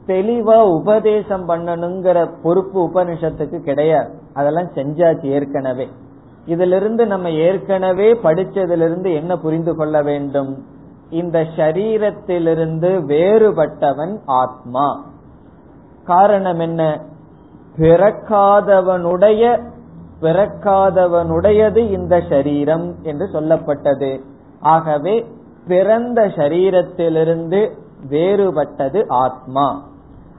[0.07, 4.13] தெளிவா உபதேசம் பண்ணணுங்கிற பொறுப்பு உபனிஷத்துக்கு கிடையாது.
[4.33, 5.89] அதெல்லாம் செஞ்சாச்சு ஏற்கனவே.
[6.45, 10.65] இதிலிருந்து நம்ம ஏற்கனவே படிச்சதிலிருந்து என்ன புரிந்து கொள்ள வேண்டும்?
[11.09, 15.05] இந்த சரீரத்திலிருந்து வேறுபட்டவன் ஆத்மா.
[16.03, 17.01] காரணம் என்ன?
[17.77, 19.61] பிறக்காதவனுடைய
[20.21, 24.21] பிறக்காதவனுடையது இந்த சரீரம் என்று சொல்லப்பட்டது.
[24.59, 25.25] ஆகவே
[25.67, 27.71] பிறந்த சரீரத்திலிருந்து
[28.09, 29.83] வேறுபட்டது ஆத்மா.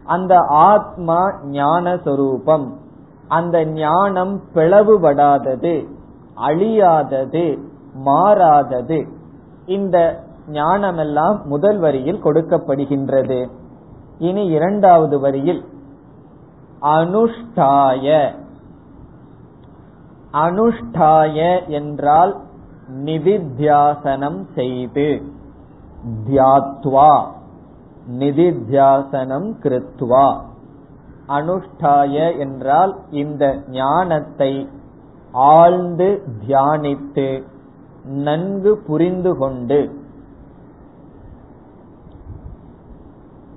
[0.04, 2.78] அந்த ஆத்மா ஞான சொரூபம்
[3.28, 5.86] அந்த ஞானம் பிளவுபடாதது
[6.48, 7.58] அழியாதது
[7.94, 9.06] மாறாதது.
[9.66, 10.20] இந்த
[10.52, 13.50] ஞானமெல்லாம் முதல் வரியில் கொடுக்கப்படுகின்றது.
[14.18, 15.64] இனி இரண்டாவது வரியில்
[16.82, 18.34] அனுஷ்டாய.
[20.32, 22.40] அனுஷ்டாய என்றால்
[23.04, 25.22] நிதித்தியாசனம் செய்து
[26.30, 27.24] தியாத்வா
[28.18, 30.40] நிதித்தியாசனம் கிருத்வா.
[31.28, 34.68] அனுஷ்டாய என்றால் இந்த ஞானத்தை
[35.32, 37.42] ஆழ்ந்து தியானித்து
[38.04, 40.00] நன்கு புரிந்து கொண்டு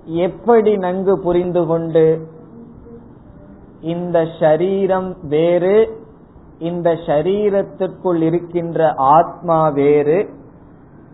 [0.05, 2.33] எப்படி நன்கு புரிந்து கொண்டு
[3.93, 5.77] இந்த ஷரீரம் வேறு
[6.69, 8.79] இந்த ஷரீரத்திற்குள் இருக்கின்ற
[9.15, 10.17] ஆத்மா வேறு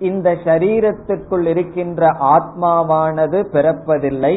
[0.09, 2.01] இந்த ஷரீரத்திற்குள் இருக்கின்ற
[2.35, 4.35] ஆத்மாவானது பிறப்பதில்லை.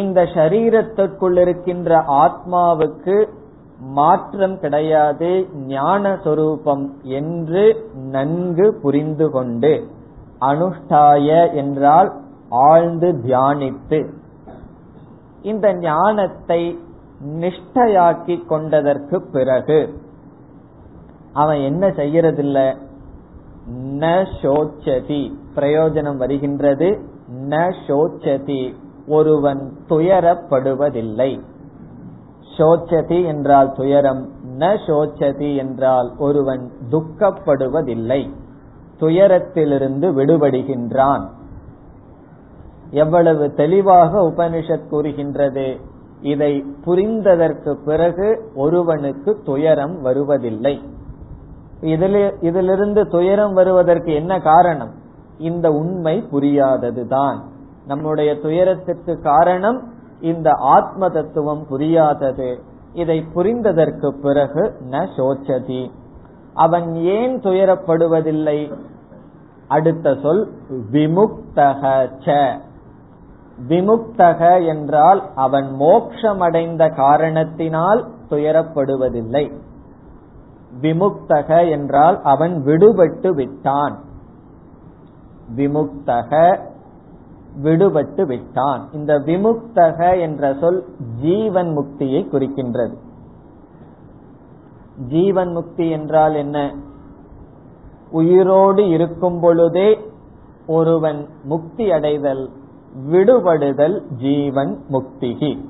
[0.00, 1.90] இந்த ஷரீரத்திற்குள் இருக்கின்ற
[2.24, 3.16] ஆத்மாவுக்கு
[3.98, 5.30] மாற்றம் கிடையாது
[5.74, 6.84] ஞான சொரூபம்
[7.18, 7.64] என்று
[8.16, 9.72] நன்கு புரிந்து கொண்டு
[10.50, 12.10] அனுஷ்டாய என்றால்
[12.68, 14.00] ஆழ்ந்து தியானித்து.
[15.50, 16.62] இந்த ஞானத்தை
[17.24, 20.00] நிஷ்டையாக்கி கொண்டதற்கு பிறகு
[21.32, 22.88] அவன் என்ன செய்யறதில்ல
[23.74, 25.32] ந சோச்சதி.
[25.54, 27.00] பிரயோஜனம் வருகின்றது.
[27.48, 28.74] ந சோச்சதி.
[29.06, 31.40] ஒருவன் துயரப்படுவதில்லை.
[32.58, 34.28] சோச்சதி என்றால் துயரம்.
[34.58, 38.30] ந சோச்சதி என்றால் ஒருவன் துக்கப்படுவதில்லை.
[39.00, 41.28] துயரத்திலிருந்து விடுபடுகின்றான்.
[42.90, 45.80] எவ்வளவு தெளிவாக உபனிஷத் கூறுகின்றது.
[46.20, 50.82] இதை புரிந்ததற்கு பிறகு ஒருவனுக்கு துயரம் வருவதில்லை.
[52.40, 54.94] இதிலிருந்து துயரம் வருவதற்கு என்ன காரணம்?
[55.38, 57.36] இந்த உண்மை புரியாததுதான்.
[57.86, 62.58] நம்முடைய துயரத்திற்கு காரணம் இந்த ஆத்ம தத்துவம் புரியாதது.
[62.92, 65.90] இதை புரிந்ததற்கு பிறகு ந சோச்சதி.
[66.54, 68.72] அவன் ஏன் துயரப்படுவதில்லை?
[69.68, 70.50] அடுத்த சொல்
[70.92, 72.08] விமுக்தக
[73.68, 79.52] விமுக்தக என்றால் அவன் மோக்ஷமடைந்த காரணத்தினால் துயரப்படுவதில்லை.
[80.80, 83.98] விமுக்தக என்றால் அவன் விடுபட்டு விட்டான்.
[85.56, 86.58] விமுக்தக
[87.62, 88.88] விடுபட்டு விட்டான்.
[88.92, 90.84] இந்த விமுக்தக என்ற சொல்
[91.20, 92.94] ஜீவன் முக்தியை குறிக்கின்றது.
[95.08, 96.74] ஜீவன் முக்தி என்றால் என்ன?
[98.10, 99.98] உயிரோடு இருக்கும் பொழுதே
[100.66, 102.50] ஒருவன் முக்தி அடைதல்
[102.96, 105.64] விடுபடுதல் ஜீவன் முக்திகி.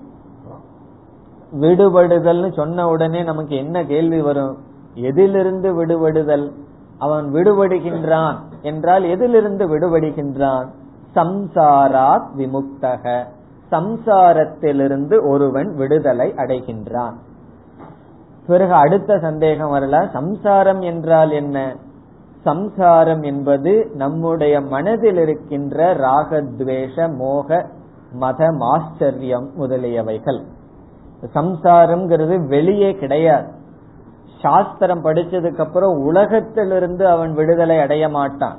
[1.61, 4.59] விடுபடுதல்னு சொன்ன உடனே நமக்கு என்ன கேள்வி வரும்?
[4.95, 6.53] எதிலிருந்து விடுபடுதல்?
[6.99, 10.67] அவன் விடுபடுகின்றான் என்றால் எதிலிருந்து விடுபடுகின்றான்?
[11.15, 13.25] சம்சாராத் விமுக்தக.
[13.71, 17.15] சம்சாரத்திலிருந்து ஒருவன் விடுதலை அடைகின்றான்.
[18.47, 20.11] பிறகு அடுத்த சந்தேகம் வரல.
[20.11, 21.77] சம்சாரம் என்றால் என்ன?
[22.43, 27.69] சம்சாரம் என்பது நம்முடைய மனதில் இருக்கின்ற ராகத்வேஷ மோக
[28.13, 30.43] மத மாஸ்டரியம் முதலியவைகள்.
[31.35, 33.49] சம்சாரம்ங்கிறது வெளியே கிடையாது.
[34.43, 38.59] சாஸ்திரம் படிச்சதுக்கு அப்புறம் உலகத்திலிருந்து அவன் விடுதலை அடைய மாட்டான்.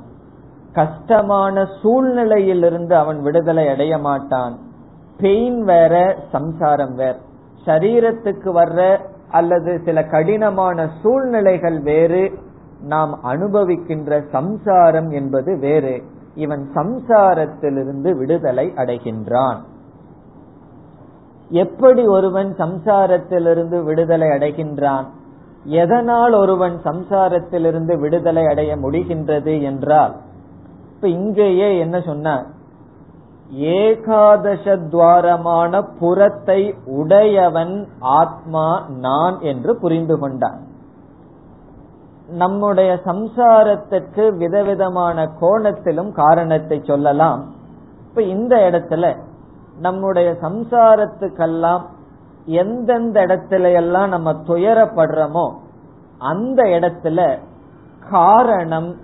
[0.74, 4.58] கஷ்டமான சூழ்நிலையிலிருந்து அவன் விடுதலை அடைய மாட்டான்.
[5.18, 7.16] பெயின் வேற சம்சாரம் வேற.
[7.66, 12.50] சரீரத்துக்கு வர்ற அல்லது சில கடினமான சூழ்நிலைகள் வேறு
[12.82, 16.04] நாம் அனுபவிக்கின்ற சம்சாரம் என்பது வேறு.
[16.36, 19.58] இவன் சம்சாரத்திலிருந்து விடுதலை அடைகின்றான்.
[21.50, 25.06] எப்படி ஒருவன் சம்சாரத்திலிருந்து விடுதலை அடைகின்றான்?
[25.64, 30.16] எதனால் ஒருவன் சம்சாரத்திலிருந்து விடுதலை அடைய முடிகின்றது என்றால்
[30.96, 32.46] இப்ப இங்கேயே என்ன சொன்னார்?
[33.52, 40.70] ஏகாதச துவாரமான புறத்தை உடையவன் ஆத்மா நான் என்று புரிந்து கொண்டான்.
[42.32, 47.46] நம்முடைய சம்சாரத்திற்கு விதவிதமான கோணத்திலும் காரணத்தை சொல்லலாம்.
[48.08, 49.16] இப்ப இந்த இடத்துல
[49.80, 51.82] நம்முடைய சம்சாரத்துக்கெல்லாம்
[52.46, 55.54] எந்தெந்த இடத்துல எல்லாம் நம்ம துயரப்படுறோமோ
[56.18, 57.38] அந்த இடத்துல
[58.10, 58.96] காரணம்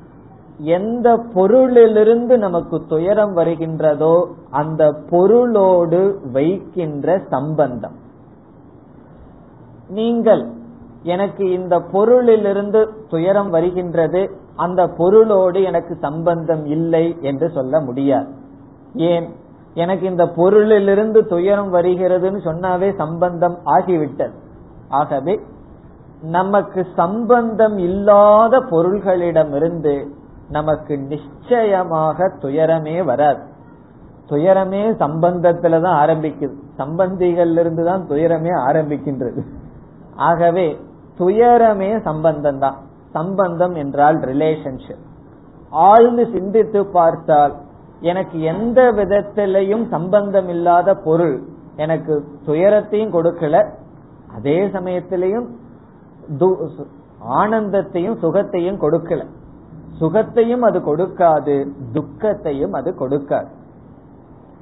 [0.60, 7.96] எந்த பொருளிலிருந்து நமக்கு துயரம் வருகின்றதோ அந்த பொருளோடு வைக்கின்ற சம்பந்தம்.
[9.90, 10.56] நீங்கள்
[11.03, 18.27] எனக்கு இந்த பொருளிலிருந்து துயரம் வருகின்றது அந்த பொருளோடு எனக்கு சம்பந்தம் இல்லை என்று சொல்ல முடியாது.
[18.93, 19.33] ஏன்?
[19.73, 24.31] எனக்கு இந்த பொருளிலிருந்து துயரம் வருகிறதுன்னு சொன்னாவே சம்பந்தம் ஆகிவிட்டது.
[24.89, 25.39] ஆகவே
[26.21, 30.07] நமக்கு சம்பந்தம் இல்லாத பொருள்களிடமிருந்து
[30.49, 33.43] நமக்கு நிச்சயமாக துயரமே வராது.
[34.29, 36.53] துயரமே சம்பந்தத்துல தான் ஆரம்பிக்குது.
[36.77, 39.41] சம்பந்திகள் இருந்து தான் துயரமே ஆரம்பிக்கின்றது.
[40.15, 40.77] ஆகவே
[41.19, 42.77] துயரமே சம்பந்தம் தான்
[43.12, 45.06] சம்பந்தம் என்றால் ரிலேஷன்ஷிப்
[45.69, 47.53] ஆழ்ந்து சிந்தித்து பார்த்தால்
[48.01, 51.38] எனக்கு எந்த விதத்திலையும் சம்பந்தம் இல்லாத பொருள்
[51.75, 52.13] எனக்கு
[52.45, 53.56] துயரத்தையும் கொடுக்கல.
[54.36, 55.47] அதே சமயத்திலையும்
[57.41, 59.21] ஆனந்தத்தையும் சுகத்தையும் கொடுக்கல.
[59.99, 61.56] சுகத்தையும் அது கொடுக்காது
[61.93, 63.49] துக்கத்தையும் அது கொடுக்காது.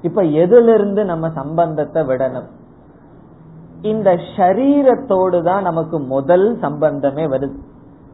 [0.01, 2.47] இப்ப எதிலிருந்து நம்ம சம்பந்தத்தை விடணும்?
[3.91, 7.55] இந்த ஷரீரத்தோடு தான் நமக்கு முதல் சம்பந்தமே வருது.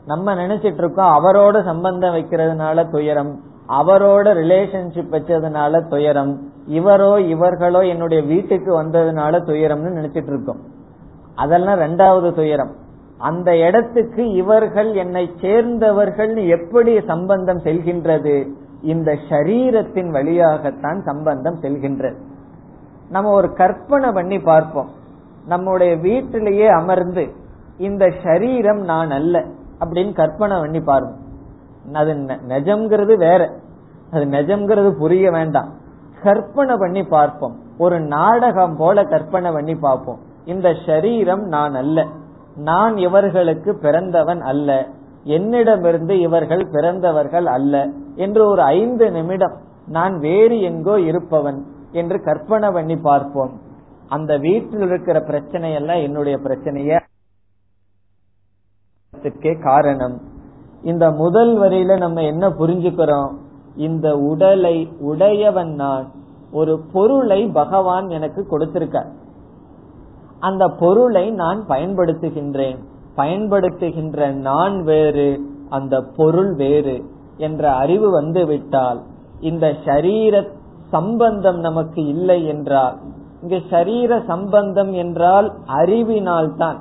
[0.06, 3.34] நம்ம நினைச்சிட்டு இருக்கோம் அவரோட சம்பந்தம் வைக்கிறதுனால துயரம்
[3.80, 6.32] அவரோட ரிலேஷன்ஷிப் வச்சதுனால துயரம்
[6.78, 10.62] இவரோ இவர்களோ என்னுடைய வீட்டுக்கு வந்ததுனால துயரம்னு நினைச்சிட்டு இருக்கோம்
[11.36, 12.72] அதெல்லாம் ரெண்டாவது துயரம்.
[13.30, 18.36] அந்த இடத்துக்கு இவர்கள் என்னை சேர்ந்தவர்கள் எப்படி சம்பந்தம் செல்கின்றது?
[18.94, 22.18] இந்த சரீரத்தின் வழியாகத்தான் சம்பந்தம் செல்கின்றது.
[23.10, 24.90] நம்ம ஒரு கற்பனை பண்ணி பார்ப்போம்.
[25.46, 27.32] நம்முடைய வீட்டிலேயே அமர்ந்து
[27.78, 29.46] இந்த சரீரம் நான் அல்ல
[29.80, 31.16] அப்படின்னு கற்பனை பண்ணி பாருங்க.
[31.94, 32.14] அது
[32.48, 33.50] நெஜம்ங்கிறது வேற.
[34.12, 35.70] அது நெஜம்ங்கிறது புரிய வேண்டாம்.
[36.24, 37.56] கற்பனை பண்ணி பார்ப்போம்.
[37.78, 40.20] ஒரு நாடகம் போல கற்பனை பண்ணி பார்ப்போம்.
[40.46, 42.06] இந்த சரீரம் நான் அல்ல.
[42.56, 44.88] நான் இவர்களுக்கு பிறந்தவன் அல்ல.
[45.24, 52.98] என்னிடமிருந்து இவர்கள் பிறந்தவர்கள் அல்ல என்று ஒரு ஐந்து நிமிடம் நான் வேறு எங்கோ இருப்பவன் என்று கற்பனை பண்ணி
[52.98, 53.52] பார்ப்போம்.
[54.12, 57.00] அந்த வீட்டில் இருக்கிற பிரச்சனை எல்லாம் என்னுடைய பிரச்சனைய.
[59.64, 60.22] காரணம்.
[60.84, 63.34] இந்த முதல் வரியில நம்ம என்ன புரிஞ்சுக்கிறோம்?
[63.76, 66.12] இந்த உடலை உடையவன் நான்
[66.52, 69.12] ஒரு பொருளை பகவான் எனக்கு கொடுத்திருக்க
[70.40, 72.80] அந்த பொருளை நான் பயன்படுத்துகின்றேன்.
[73.18, 75.28] பயன்படுத்துகின்ற நான் வேறு
[75.70, 76.98] அந்த பொருள் வேறு
[77.38, 79.02] என்ற அறிவு வந்துவிட்டால்
[79.40, 80.48] இந்த சரீர
[80.90, 83.00] சம்பந்தம் நமக்கு இல்லை என்றால்
[83.42, 86.80] இங்க சரீர சம்பந்தம் என்றால் அறிவினால் தான்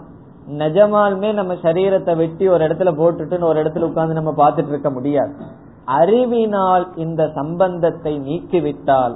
[0.59, 5.33] நிஜமாலுமே நம்ம சரீரத்தை வெட்டி ஒரு இடத்துல போட்டுட்டு ஒரு இடத்துல உட்கார்ந்து நம்ம பார்த்துட்டு இருக்க முடியாது.
[5.85, 9.14] அறிவினால் இந்த சம்பந்தத்தை நீக்கிவிட்டால்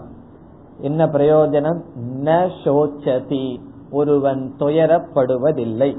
[0.80, 1.80] என்ன பிரயோஜனம்?
[2.24, 3.60] ந சோச்சதி.
[3.90, 5.90] ஒருவன் துயரப்படுவதில்லை.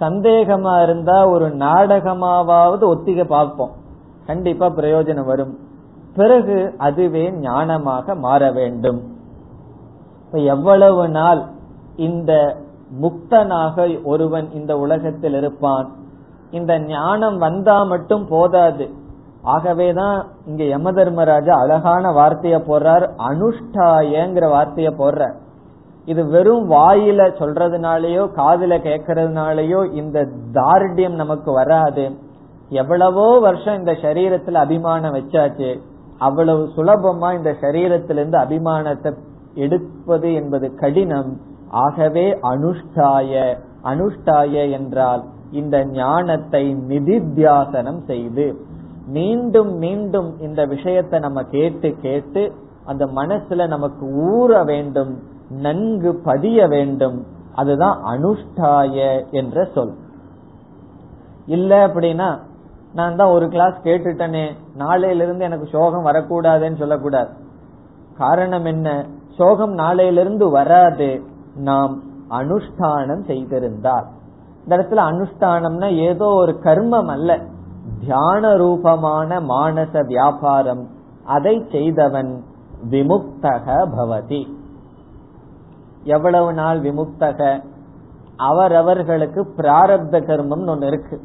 [0.00, 3.72] சந்தேகமா இருந்தா ஒரு நாடகமாவது ஒத்திக பார்ப்போம்.
[4.26, 5.58] கண்டிப்பா பிரயோஜனம் வரும்.
[6.14, 9.00] பிறகு அதுவே ஞானமாக மாற வேண்டும்.
[10.32, 11.40] இப்ப எவ்வளவு நாள்
[11.96, 12.32] இந்த
[13.02, 15.88] முக்தனாக ஒருவன் இந்த உலகத்தில் இருப்பான்?
[16.50, 18.90] இந்த ஞானம் வந்தா மட்டும் போதாது.
[19.42, 25.28] ஆகவேதான் இங்க யம தர்மராஜா அழகான வார்த்தைய போடுறார் அனுஷ்டாயங்கிற வார்த்தைய போடுற
[26.04, 32.04] இது வெறும் வாயில சொல்றதுனாலயோ காதுல கேட்கறதுனாலயோ இந்த தார்டியம் நமக்கு வராது.
[32.68, 35.80] எவ்வளவோ வருஷம் இந்த சரீரத்துல அபிமானம் வச்சாச்சு.
[36.18, 39.12] அவ்வளவு சுலபமா இந்த சரீரத்திலிருந்து அபிமானத்தை
[39.54, 41.40] எடுப்பது என்பது கடினம்.
[41.68, 48.68] ஆகவே அனுஷ்டாய அனுஷ்டாய என்றால் இந்த ஞானத்தை நிதித்தியாசனம் செய்து
[49.06, 52.52] மீண்டும் மீண்டும் இந்த விஷயத்தை நம்ம கேட்டு கேட்டு
[52.84, 57.26] அந்த மனசுல நமக்கு ஊற வேண்டும் நன்கு பதிய வேண்டும்.
[57.54, 59.94] அதுதான் அனுஷ்டாய என்ற சொல்.
[61.46, 62.38] இல்ல அப்படின்னா
[62.94, 67.28] நான் தான் ஒரு கிளாஸ் கேட்டுட்டனே நாளையிலிருந்து எனக்கு சோகம் வரக்கூடாதுன்னு சொல்லக்கூடாது.
[68.16, 69.06] காரணம் என்ன?
[69.40, 71.22] சோகம் நாளையிலிருந்து வராது.
[71.54, 74.06] நாம் அனுஷ்டானம் செய்திருந்தால்
[74.62, 77.38] இந்த இடத்துல அனுஷ்டானம்னா ஏதோ ஒரு கர்மம் அல்ல.
[78.00, 80.86] தியான ரூபமான மானச வியாபாரம்.
[81.24, 82.42] அதை செய்தவன்
[82.90, 84.46] விமுக்தக பவதி.
[86.02, 87.62] எவ்வளவு நாள் விமுக்தக?
[88.36, 91.20] அவரவர்களுக்கு பிராரப்த கர்மம் ஒன்னு இருக்கு.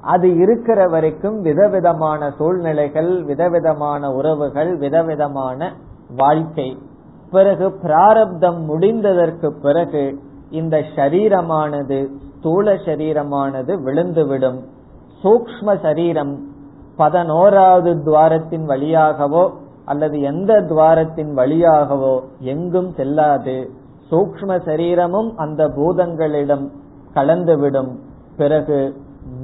[0.00, 5.74] அது இருக்கிற வரைக்கும் விதவிதமான சூழ்நிலைகள் விதவிதமான உறவுகள் விதவிதமான
[6.16, 6.78] வாழ்க்கை.
[7.30, 10.18] பிறகு பிராரப்தம் முடிந்ததற்கு பிறகு
[10.50, 12.06] இந்த சரீரமானது
[12.38, 14.58] ஸ்தூல சரீரமானது விழுந்துவிடும்.
[15.24, 16.40] சூக்ம சரீரம்
[16.96, 19.50] பதினோராவது துவாரத்தின் வழியாகவோ
[19.84, 23.70] அல்லது எந்த துவாரத்தின் வழியாகவோ எங்கும் செல்லாது.
[24.10, 26.68] சூக்ம சரீரமும் அந்த பூதங்களிடம்
[27.14, 27.92] கலந்துவிடும்.
[28.36, 28.96] பிறகு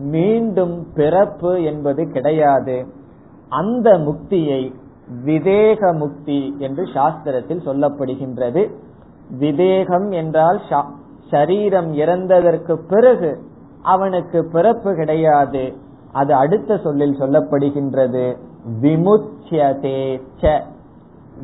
[0.03, 2.87] மீண்டும் பிறப்பு என்பது கிடையாது.
[3.49, 4.75] அந்த முக்தியை
[5.27, 8.63] விதேக முக்தி என்று சாஸ்திரத்தில் சொல்லப்படுகின்றது.
[9.40, 10.60] விதேகம் என்றால்
[11.31, 13.31] சரீரம் இறந்ததற்கு பிறகு
[13.94, 15.65] அவனுக்கு பிறப்பு கிடையாது.
[16.13, 18.25] அது அடுத்த சொல்லில் சொல்லப்படுகின்றது.
[18.83, 20.00] விமுச்சியதே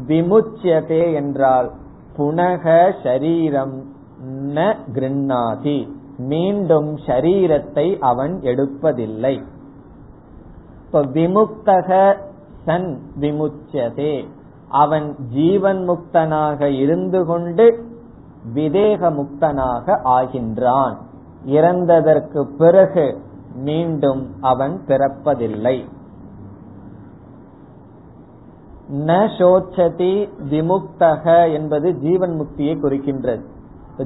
[0.09, 1.69] விமுச்சியதே என்றால்
[2.17, 2.65] புனக
[3.03, 3.77] சரீரம்
[4.55, 4.59] ந
[4.95, 5.79] கிருண்ணாதி.
[6.31, 9.35] மீண்டும் ஷரீரத்தை அவன் எடுப்பதில்லை.
[10.85, 11.89] இப்ப விமுக்தக
[12.69, 12.89] சன்
[13.21, 14.15] விமுச்சதே.
[14.69, 17.67] அவன் ஜீவன் முக்தனாக இருந்து கொண்டு
[18.55, 20.97] விதேக முக்தனாக ஆகின்றான்.
[21.47, 23.07] இறந்ததற்கு பிறகு
[23.55, 25.77] மீண்டும் அவன் பிறப்பதில்லை.
[28.93, 30.13] ந சோச்சதி
[30.51, 33.43] விமுக்தக என்பது ஜீவன் முக்தியை குறிக்கின்றது.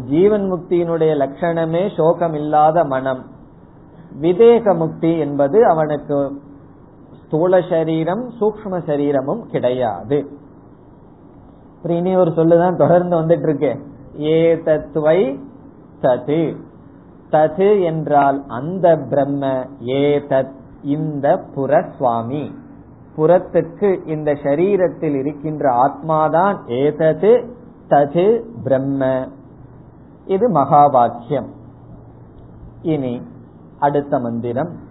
[0.07, 3.23] ஜீவன் முக்தியினுடைய லட்சணமே சோகம் இல்லாத மனம்.
[4.21, 6.19] விதேக முக்தி என்பது அவனுக்கு
[7.33, 10.27] ஸ்தூல சரீரம் சூக்ம சரீரமும் கிடையாது.
[11.83, 13.71] இனி ஒரு சொல்லுதான் தொடர்ந்து வந்துட்டு இருக்கு
[14.21, 15.41] ஏ தத்துவை
[16.03, 16.57] தது.
[17.31, 20.53] தது என்றால் அந்த பிரம்ம ஏ தத்
[20.83, 22.53] இந்த புறசுவாமி
[23.17, 27.33] புறத்துக்கு இந்த சரீரத்தில் இருக்கின்ற ஆத்மாதான் ஏதது
[27.89, 29.29] தது பிரம்ம.
[30.27, 31.51] இது மகா வாக்கியம்
[32.83, 33.23] இனி
[33.79, 34.91] அடுத்த மந்திரம்.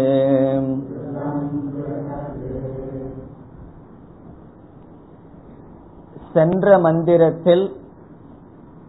[6.34, 7.64] சென்ற மந்திரத்தில்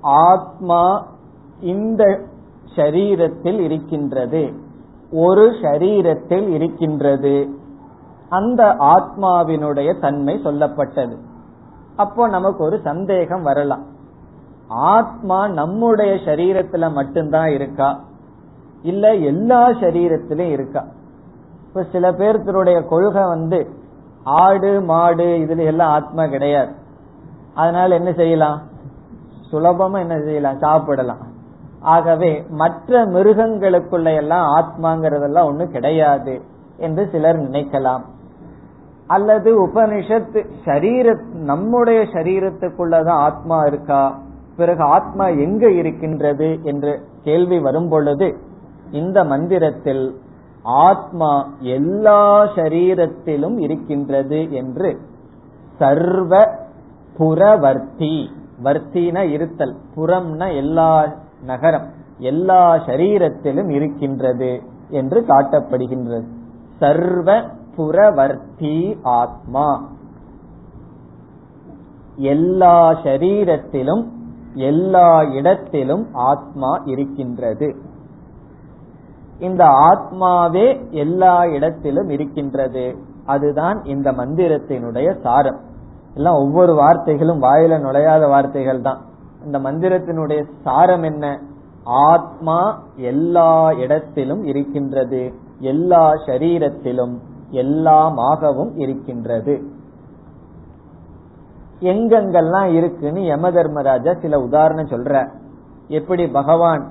[0.02, 1.06] ஆத்மா
[1.60, 2.20] இந்த
[2.76, 4.52] ஷரீரத்தில் இருக்கின்றது.
[5.12, 7.58] ஒரு ஷரீரத்தில் இருக்கின்றது.
[8.28, 11.16] அந்த ஆத்மாவினுடைய தன்மை சொல்லப்பட்டது.
[11.96, 13.84] அப்போ நமக்கு ஒரு சந்தேகம் வரலாம்.
[14.68, 18.00] ஆத்மா நம்முடைய சரீரத்துல மட்டும்தான் இருக்கா?
[18.82, 20.86] இல்ல எல்லா சரீரத்திலும் இருக்கா?
[21.66, 23.70] இப்ப சில பேர்த்தினுடைய கொள்கை வந்து
[24.24, 26.72] ஆடு மாடு இதுல எல்லாம் ஆத்மா கிடையாது.
[27.54, 28.70] அதனால என்ன செய்யலாம்?
[29.52, 30.58] சுலபமா என்ன செய்யலாம்?
[30.58, 31.30] சாப்பிடலாம்.
[31.80, 36.40] ஆகவே மற்ற மிருகங்களுக்குள்ள எல்லாம் ஆத்மாங்கிறதெல்லாம் ஒண்ணு கிடையாது
[36.76, 38.02] என்று சிலர் நினைக்கலாம்.
[39.06, 44.18] அல்லது உபனிஷத்து சரீர நம்முடைய சரீரத்துக்குள்ளதான் ஆத்மா இருக்கா?
[44.56, 48.36] பிறகு ஆத்மா எங்க இருக்கின்றது என்று கேள்வி வரும் பொழுது
[48.90, 50.20] இந்த மந்திரத்தில்
[50.62, 55.00] ஆத்மா எல்லா சரீரத்திலும் இருக்கின்றது என்று
[55.78, 56.48] சர்வ
[57.18, 58.30] புறவர்த்தி
[58.64, 66.26] வர்த்தின இருத்தல் புறம்னா எல்லா நகரம் எல்லா சரீரத்திலும் இருக்கின்றது என்று காட்டப்படுகின்றது.
[66.78, 67.42] சர்வ
[67.76, 69.88] புறவர்த்தி ஆத்மா.
[72.16, 74.08] எல்லா சரீரத்திலும்
[74.54, 77.76] எல்லா இடத்திலும் ஆத்மா இருக்கின்றது.
[79.38, 82.96] இந்த ஆத்மாவே எல்லா இடத்திலும் இருக்கின்றது.
[83.26, 85.60] அதுதான் இந்த மந்திரத்தினுடைய சாரம்.
[86.14, 89.00] எல்லாம் ஒவ்வொரு வார்த்தைகளும் வாயில நுழையாத வார்த்தைகள் தான்.
[89.44, 91.40] இந்த மந்திரத்தினுடைய சாரம் என்ன?
[91.84, 95.32] ஆத்மா எல்லா இடத்திலும் இருக்கின்றது.
[95.58, 97.18] எல்லா சரீரத்திலும்
[97.50, 99.62] எல்லாமாகவும் இருக்கின்றது.
[101.80, 105.28] எங்கெங்கெல்லாம் இருக்குன்னு யம தர்மராஜா சில உதாரணம் சொல்ற.
[105.88, 106.86] எப்படி பகவான்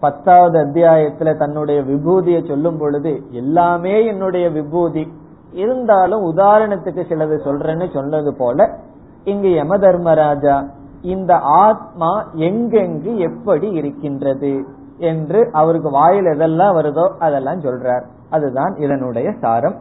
[0.00, 5.08] பத்தாவது அத்தியாயத்துல தன்னுடைய விபூதியை சொல்லும் பொழுது எல்லாமே என்னுடைய விபூதி.
[5.54, 8.78] இருந்தாலும் உதாரணத்துக்கு சிலது சொல்றேன்னு சொன்னது போல
[9.24, 10.64] இங்கு யம தர்மராஜா
[11.02, 14.64] இந்த ஆத்மா எங்கெங்கு எப்படி இருக்கின்றது
[14.98, 18.02] என்று அவருக்கு வாயில் எதெல்லாம் வருதோ அதெல்லாம் சொல்றார்.
[18.30, 19.74] அதுதான் இதனுடைய சாரம்.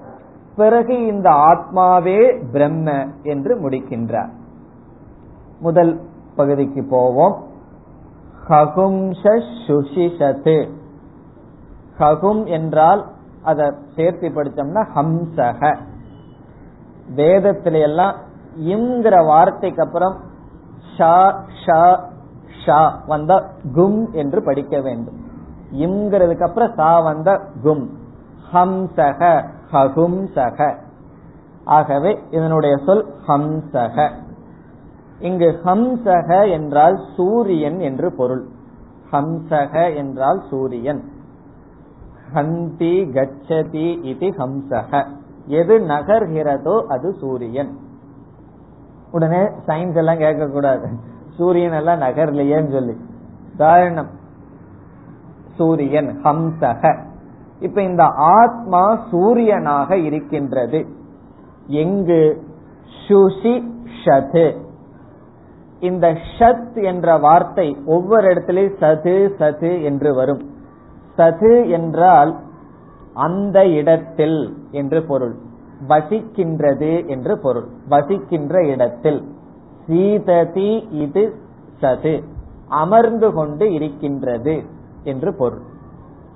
[0.56, 4.30] பிறகு இந்த ஆத்மாவே பிரம்ம என்று முடிக்கின்றார்.
[5.60, 6.00] முதல்
[6.36, 7.44] பகுதிக்கு போவோம்.
[8.50, 10.70] ஹகும்ஷுஷிஷத்து
[12.00, 13.06] ஹகும் என்றால்
[13.44, 13.66] அதை
[13.96, 15.62] சேர்த்து படிச்சோம்னா ஹம்சக
[17.16, 18.16] வேதத்தில எல்லாம்
[18.74, 20.16] இங்கிற வார்த்தைக்கு அப்புறம்
[23.06, 23.34] வந்த
[23.76, 25.18] கும் என்று படிக்க வேண்டும்.
[25.72, 27.30] இம்ங்கிறதுக்கு அப்புறம் சா வந்த
[27.64, 27.86] கும்.
[28.54, 29.22] ஹம்சக
[29.72, 30.60] ஹகும்சக
[31.66, 34.10] ஆகவே இதனுடைய சொல் ஹம்சக
[35.20, 38.46] இங்கு ஹம்சக என்றால் சூரியன் என்று பொருள்.
[39.12, 41.02] ஹம்சக என்றால் சூரியன்.
[42.34, 45.08] ஹந்தி கச்சதி இது ஹம்சக
[45.46, 47.78] எது நகர்கிறதோ அது சூரியன்.
[49.12, 50.88] உடனே சயின்ஸ் எல்லாம் கேட்க கூடாது
[51.38, 52.98] சூரியன் எல்லாம் நகர்லையேன்னு சொல்லி.
[53.58, 54.10] காரணம்
[55.58, 56.98] சூரியன் ஹம்சக
[57.60, 60.86] இப்ப இந்த ஆத்மா சூரியனாக இருக்கின்றது.
[61.68, 62.44] எங்கு?
[63.08, 63.70] சுஷி
[64.06, 64.62] ஷது.
[65.80, 70.53] இந்த ஷத் என்ற வார்த்தை ஒவ்வொரு இடத்திலே சது சது என்று வரும்.
[71.18, 72.40] சது என்றால்
[73.14, 75.36] அந்த இடத்தில் என்று பொருள்.
[75.88, 77.68] வசிக்கின்றது என்று பொருள்.
[77.90, 79.24] வசிக்கின்ற இடத்தில்.
[79.88, 81.34] சீததி இது
[81.82, 82.24] சது.
[82.68, 84.64] அமர்ந்து கொண்டு இருக்கின்றது
[85.04, 85.62] என்று பொருள்.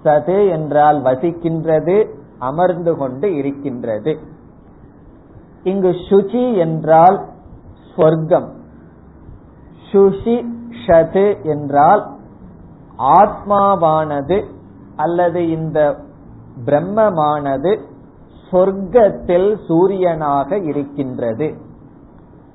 [0.03, 2.07] சது என்றால் வசிக்கின்றது
[2.39, 4.17] அமர்ந்து கொண்டு இருக்கின்றது.
[5.63, 7.25] இங்கு சுச்சி என்றால்
[7.95, 8.49] சொர்க்கம்.
[9.91, 10.45] சுஷி
[10.86, 12.15] ஷது என்றால்
[12.99, 14.55] ஆத்மாவானது
[14.98, 15.95] அல்லது இந்த
[16.66, 17.72] பிரம்மமானது
[18.52, 21.48] சொர்க்கத்தில் சூரியனாக இருக்கின்றது.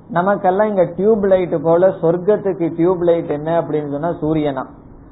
[0.09, 4.65] நமக்கெல்லாம் இங்க டியூப் லைட் போல சொர்க்கத்துக்கு டியூப் லைட் என்ன அப்படின்னு சொன்னா சூரியனா.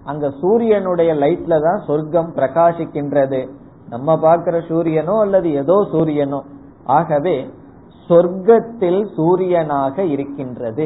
[0.03, 3.49] அங்க சூரியனுடைய லைட்ல தான் சொர்க்கம் பிரகாசிக்கின்றது.
[3.89, 6.41] நம்ம பார்க்கிற சூரியனோ அல்லது ஏதோ சூரியனோ.
[6.85, 7.35] ஆகவே
[8.09, 10.85] சொர்க்கத்தில் சூரியனாக இருக்கின்றது.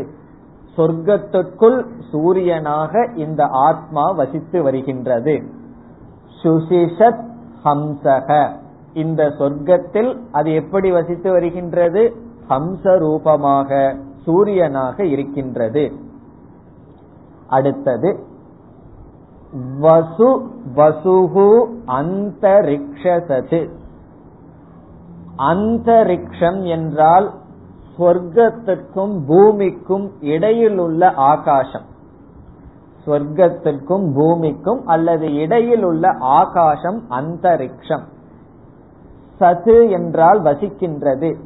[0.77, 5.35] சொர்க்கத்துக்குள் சூரியனாக இந்த ஆத்மா வசித்து வருகின்றது.
[6.45, 7.23] சுசிஷத்
[7.63, 8.49] ஹம்சக.
[8.93, 12.15] இந்த சொர்க்கத்தில் அது எப்படி வசித்து வருகின்றது?
[12.49, 15.91] ஹம்ச ரூபமாக சூரியனாக இருக்கின்றது.
[17.47, 18.19] அடுத்தது
[19.79, 21.49] வசு வசுகு
[21.87, 23.69] அந்தரிக்ஷசது.
[25.37, 27.33] அந்தரிக்ஷம் என்றால்
[27.97, 31.93] சொர்க்கத்துக்கும் பூமிக்கும் இடையில் உள்ள ஆகாசம்.
[33.05, 38.03] சொர்க்கத்திற்கும் பூமிக்கும் அல்லது இடையில் உள்ள ஆகாசம் அந்தரிக்ஷம்.
[39.39, 41.37] சது என்றால் வசிக்கின்றது.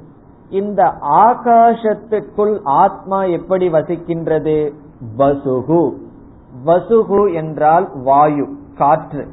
[0.50, 4.74] இந்த ஆகாசத்துக்குள் ஆத்மா எப்படி வசிக்கின்றது?
[5.18, 5.94] வசுகு.
[6.66, 8.48] வசுகு என்றால் வாயு
[8.78, 9.28] காற்று.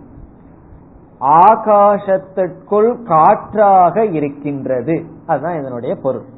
[1.21, 5.05] ஆகாசத்திற்குள் காற்றாக இருக்கின்றது.
[5.27, 6.35] அதுதான் இதனுடைய பொருள்.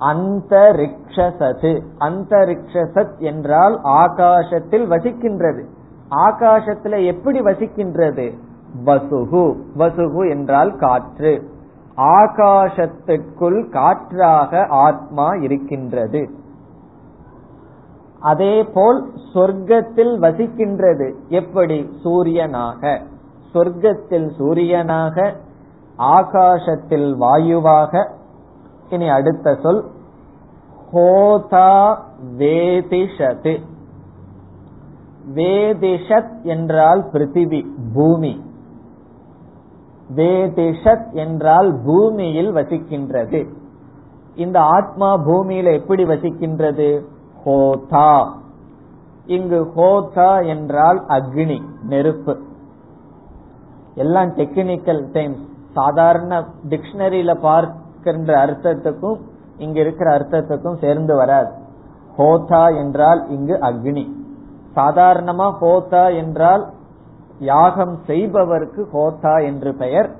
[0.00, 1.82] அந்தரிக்ஷசது.
[2.00, 5.68] அந்தரிக்ஷசத் என்றால் ஆகாசத்தில் வசிக்கின்றது.
[6.10, 8.34] ஆகாசத்துல எப்படி வசிக்கின்றது?
[8.84, 9.56] வசுகு.
[9.78, 11.50] வசுகு என்றால் காற்று.
[11.96, 16.30] ஆகாசத்திற்குள் காற்றாக ஆத்மா இருக்கின்றது.
[18.20, 21.14] அதே போல் சொர்க்கத்தில் வசிக்கின்றது.
[21.28, 21.90] எப்படி?
[22.04, 23.02] சூரியனாக.
[23.54, 25.32] சொர்க்கத்தில் சூரியனாக
[25.98, 28.14] ஆகாசத்தில் வாயுவாக
[28.88, 29.84] இனி அடுத்த சொல்
[30.92, 31.98] ஹோதா
[32.38, 33.62] வேதிஷத்.
[35.34, 38.42] வேதிஷத் என்றால் பிருத்திவி பூமி.
[40.16, 43.48] வேதிஷத் என்றால் பூமியில் வசிக்கின்றது.
[44.36, 47.04] இந்த ஆத்மா பூமியில எப்படி வசிக்கின்றது?
[47.44, 48.28] ஹோதா.
[49.26, 52.38] இங்கு ஹோதா என்றால் அக்னி நெருப்பு.
[53.94, 59.18] எல்லாம் டெக்னிக்கல் டைம்ஸ் சாதாரண டிக்ஷனரியில பார்த்து என்ற அர்த்தத்துக்கும்
[59.58, 61.52] இங்க இருக்கிற அர்த்தத்துக்கும் சேர்ந்து வராது.
[62.18, 64.10] ஹோதா என்றால் இங்கு அக்னி.
[64.76, 66.72] சாதாரணமா ஹோதா என்றால்
[67.38, 70.10] யாகம் செய்பவருக்கு ஹோதா என்று பெயர்.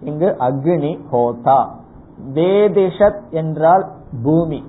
[0.00, 1.66] இங்கு அக்னி ஹோதா.
[2.34, 3.86] வேதிஷத் என்றால்
[4.22, 4.64] பூமி.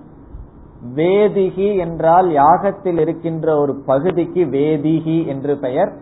[0.96, 5.94] வேதிகி என்றால் யாகத்தில் இருக்கின்ற ஒரு பகுதிக்கு வேதிகி என்று பெயர்.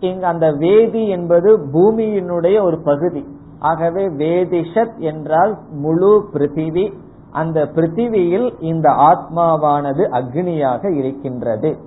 [0.00, 3.37] இங்கு அந்த வேதி என்பது பூமியினுடைய ஒரு பகுதி.
[3.58, 6.92] ஆகவே வேதிஷத் என்றால் முழு பிருத்திவி.
[7.30, 11.78] அந்த பிருத்திவியில் இந்த ஆத்மாவானது அக்னியாக இருக்கின்றது.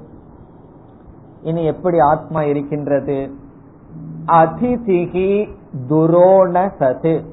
[1.42, 3.32] இனி எப்படி ஆத்மா இருக்கின்றது?
[4.26, 5.50] அதிதிகி
[5.90, 7.26] துரோண சது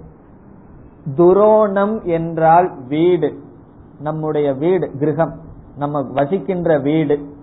[1.17, 3.39] துரோணம் என்றால் வீடு.
[4.01, 5.41] நம்முடைய வீடு கிரகம்.
[5.77, 7.37] நம்ம வசிக்கின்ற வீடு.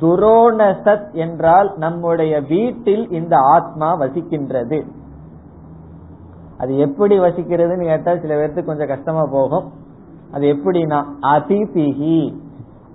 [0.00, 4.84] துரோணசத் என்றால் நம்முடைய வீட்டில் இந்த ஆத்மா வசிக்கின்றது.
[6.58, 9.66] அது எப்படி வசிக்கிறதுன்னு கேட்டா சில பேர்த்துக்கு கொஞ்சம் கஷ்டமா போகும்.
[10.32, 10.98] அது எப்படின்னா
[11.34, 12.18] அதிதிகி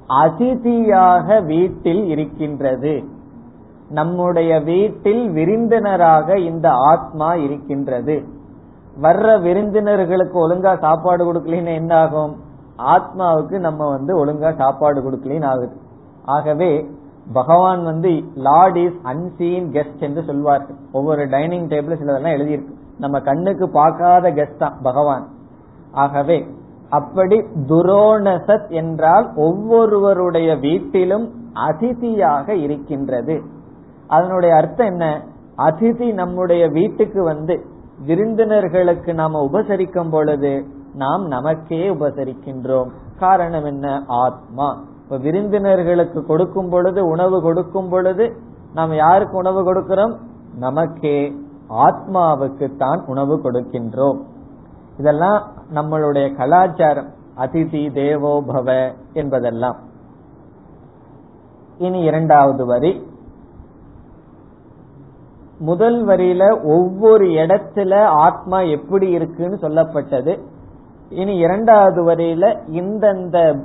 [0.07, 2.93] அதிதியாக வீட்டில் இருக்கின்றது.
[3.89, 8.16] நம்முடைய வீட்டில் விருந்தினராக இந்த ஆத்மா இருக்கின்றது.
[9.01, 12.34] வர்ற விருந்தினர்களுக்கு ஒழுங்கா சாப்பாடு கொடுக்கலன்னு என்ன ஆகும்
[12.95, 15.76] ஆத்மாவுக்கு நம்ம வந்து ஒழுங்கா சாப்பாடு கொடுக்கலன்னு ஆகுது.
[16.26, 16.72] ஆகவே
[17.34, 18.12] பகவான் வந்து
[18.47, 20.78] லார்ட் இஸ் அன்சீன் கெஸ்ட் என்று சொல்வார்கள்.
[20.91, 22.76] ஒவ்வொரு டைனிங் டேபிள் சிலதெல்லாம் எழுதியிருக்கு.
[23.00, 25.28] நம்ம கண்ணுக்கு பார்க்காத கெஸ்ட் தான் பகவான்.
[25.91, 26.47] ஆகவே
[26.89, 33.41] அப்படி துரோணசத் என்றால் ஒவ்வொருவருடைய வீட்டிலும் அதிதியாக இருக்கின்றது.
[34.08, 35.24] அதனுடைய அர்த்தம் என்ன?
[35.58, 37.66] அதிதி நம்முடைய வீட்டுக்கு வந்து
[38.08, 42.89] விருந்தினர்களுக்கு நாம உபசரிக்கும் பொழுது நாம் நமக்கே உபசரிக்கின்றோம்.
[43.20, 44.04] காரணம் என்ன?
[44.08, 44.84] ஆத்மா.
[45.04, 48.36] இப்ப விருந்தினர்களுக்கு கொடுக்கும் பொழுது உணவு கொடுக்கும் பொழுது
[48.74, 50.18] நாம் யாருக்கு உணவு கொடுக்கிறோம்?
[50.58, 51.36] நமக்கே.
[51.70, 54.20] ஆத்மாவுக்கு தான் உணவு கொடுக்கின்றோம்.
[54.97, 57.07] இதெல்லாம் நம்மளுடைய கலாச்சாரம்.
[57.38, 59.76] அதிதி தேவோ பவ என்பதெல்லாம்.
[61.78, 63.07] இனி இரண்டாவது வரி.
[65.59, 70.39] முதல் வரியில ஒவ்வொரு இடத்துல ஆத்மா எப்படி இருக்குன்னு சொல்லப்பட்டது.
[71.09, 73.59] இனி இரண்டாவது வரியில இந்தந்த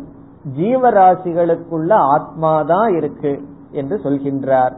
[0.58, 4.72] ஜீவராசிகளுக்குள்ள ஆத்மாதான் இருக்கு என்று சொல்கின்றார்.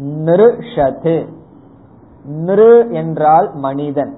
[0.00, 1.40] நிருஷத்து
[2.28, 4.16] நிரு என்றால் மனிதன்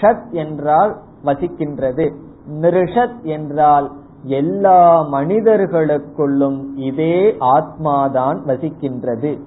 [0.00, 2.14] ஷத் என்றால் வசிக்கின்றது.
[2.60, 3.90] நிருஷத் என்றால்
[4.22, 9.40] எல்லா மனிதர்களுக்குள்ளும் இதே ஆத்மாதான் வசிக்கின்றது.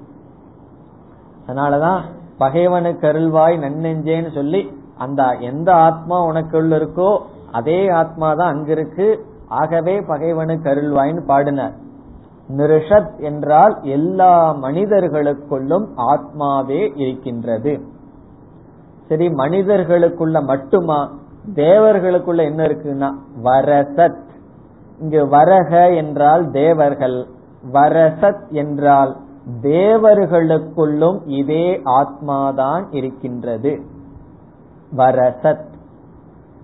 [1.47, 2.01] அதனாலதான்
[2.37, 7.21] பகைவனுக்கு அருள்வாய் நன்னெஞ்சேன்னு சொல்லி அந்த எந்த ஆத்மா உனக்குள்ள இருக்கோ
[7.51, 9.19] அதே ஆத்மா தான் அங்கிருக்கு.
[9.47, 11.73] ஆகவே பகைவனுக்கு அருள்வாய்னு பாடினார்.
[12.57, 17.81] நிருஷத் என்றால் எல்லா மனிதர்களுக்குள்ளும் ஆத்மாவே இருக்கின்றது.
[19.07, 21.17] சரி மனிதர்களுக்குள்ள மட்டுமா?
[21.53, 23.09] தேவர்களுக்குள்ள என்ன இருக்குன்னா
[23.43, 24.21] வரசத்.
[24.99, 27.27] இங்கு வரக என்றால் தேவர்கள்
[27.73, 29.17] வரசத் என்றால்
[29.61, 33.81] தேவர்களுக்குள்ளும் இதே ஆத்மாதான் இருக்கின்றது.
[34.97, 35.65] வரசத்.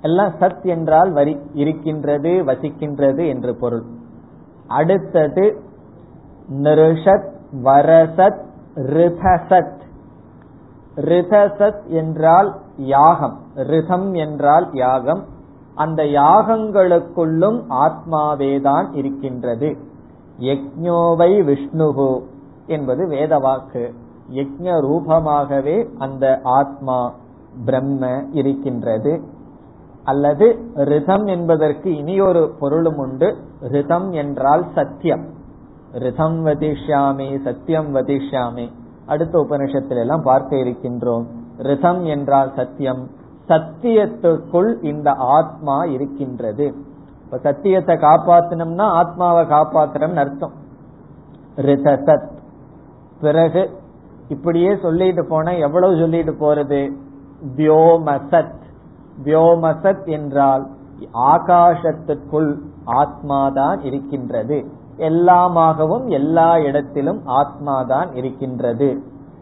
[0.02, 3.84] எல்லாம் சத் என்றால் வரி இருக்கின்றது வசிக்கின்றது என்று பொருள்.
[4.68, 5.60] அடுத்தது
[6.54, 7.30] நிருஷத்
[7.64, 8.43] வரசத்
[8.76, 9.80] ரிதசத்.
[10.96, 13.39] ரிதசத் என்றால் யாகம்.
[13.56, 15.24] ரிதம் என்றால் யாகம்.
[15.76, 19.78] அந்த யாகங்களுக்குள்ளும் ஆத்மாவேதான் இருக்கின்றது.
[20.39, 22.22] யக்ஞோவை விஷ்ணுகு
[22.68, 23.93] என்பது வேத வாக்கு
[24.32, 27.14] யக்ஞ ரூபமாகவே அந்த ஆத்மா
[27.66, 29.22] பிரம்ம இருக்கின்றது.
[30.04, 33.38] அல்லது ரிதம் என்பதற்கு இனியொரு பொருளும் உண்டு.
[33.62, 35.35] ரிதம் என்றால் சத்தியம்.
[35.96, 38.72] ரிதம் வதிஷ்யாமி சத்தியம் வதிஷ்யாமி.
[39.06, 41.26] அடுத்த உபனிஷத்துல எல்லாம் பார்க்க இருக்கின்றோம்.
[41.58, 43.08] ரிதம் என்றால் சத்தியம்
[43.48, 46.74] சத்தியத்துக்குள் இந்த ஆத்மா இருக்கின்றது.
[47.24, 50.52] இப்ப சத்தியத்தை காப்பாத்தணும்னா ஆத்மாவை காப்பாத்துறோம்னு அர்த்தம்.
[51.56, 52.28] ரிதசத்.
[53.22, 53.70] பிறகு
[54.28, 56.91] இப்படியே சொல்லிட்டு போனா எவ்வளவு சொல்லிட்டு போறது?
[57.56, 58.54] வியோமசத்.
[59.24, 60.68] வியோமசத் என்றால்
[61.14, 64.84] ஆகாசத்துக்குள் ஆத்மாதான் இருக்கின்றது.
[64.98, 69.02] எல்லாமாகவும் எல்லா இடத்திலும் ஆத்மா தான் இருக்கின்றது.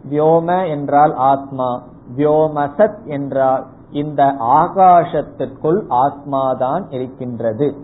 [0.10, 1.82] வியோம என்றால் ஆத்மா
[2.18, 7.76] வியோமசத் என்றால் இந்த ஆகாசத்திற்குள் ஆத்மாதான் இருக்கின்றது.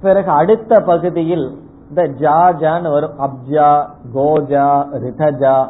[0.00, 1.46] பிறகு அடுத்த பகுதியில்
[1.88, 3.70] இந்த ஜாஜான்னு வரும் அப்ஜா
[4.14, 4.68] கோஜா
[5.04, 5.68] ரிதஜா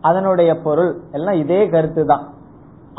[0.00, 2.26] அதனுடைய பொருள் எல்லாம் இதே கருத்து தான்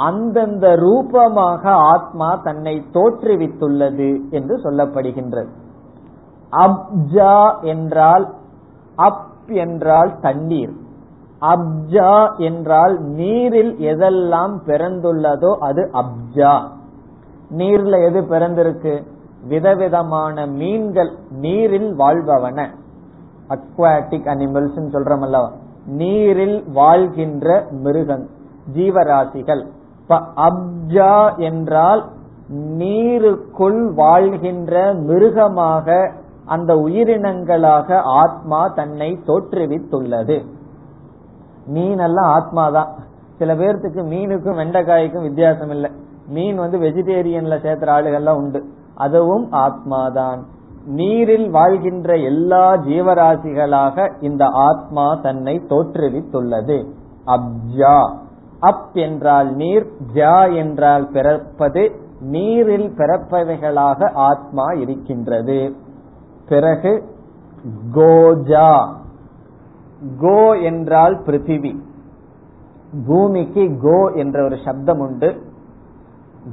[0.05, 5.51] அந்தந்த ரூபமாக ஆத்மா தன்னை தோற்றுவித்துள்ளது என்று சொல்லப்படுகின்றது.
[6.51, 8.25] அப்ஜா என்றால்
[8.95, 10.73] அப் என்றால் தண்ணீர்.
[11.41, 16.53] அப்ஜா என்றால் நீரில் எதெல்லாம் பிறந்துள்ளதோ அது அப்ஜா.
[17.57, 18.93] நீர்ல எது பிறந்திருக்கு?
[19.47, 22.59] விதவிதமான மீன்கள் நீரில் வாழ்பவன.
[23.49, 25.49] அக்வாட்டிக் அனிமல்ஸ் சொல்றோம் அல்லவா
[25.85, 27.47] நீரில் வாழ்கின்ற
[27.83, 28.25] மிருகங்
[28.75, 29.63] ஜீவராசிகள்.
[30.17, 32.09] அப்ஜா என்றால்
[32.53, 36.11] நீருக்குள் வாழ்கின்ற மிருகமாக
[36.45, 40.45] அந்த உயிரினங்களாக ஆத்மா தன்னை தோற்றுவித்துள்ளது.
[41.65, 42.87] மீன் எல்லாம் ஆத்மாதான்.
[43.37, 45.91] சில பேர்த்துக்கு மீனுக்கும் வெண்டைக்காய்க்கும் வித்தியாசம் இல்லை
[46.27, 48.63] மீன் வந்து வெஜிடேரியன்ல சேர்த்துற ஆளுகள்லாம் உண்டு.
[48.95, 50.39] அதுவும் ஆத்மாதான்.
[50.85, 56.85] நீரில் வாழ்கின்ற எல்லா ஜீவராசிகளாக இந்த ஆத்மா தன்னை தோற்றுவித்துள்ளது.
[57.25, 58.13] அப்ஜா.
[58.61, 61.83] அப் என்றால் நீர் ஜா என்றால் பிறப்பது
[62.19, 65.75] நீரில் பிறப்பவைகளாக ஆத்மா இருக்கின்றது.
[66.49, 66.91] பிறகு
[67.93, 68.71] கோஜா.
[70.19, 71.73] கோ என்றால் பிருத்திவி.
[73.07, 75.29] பூமிக்கு கோ என்ற ஒரு சப்தம் உண்டு.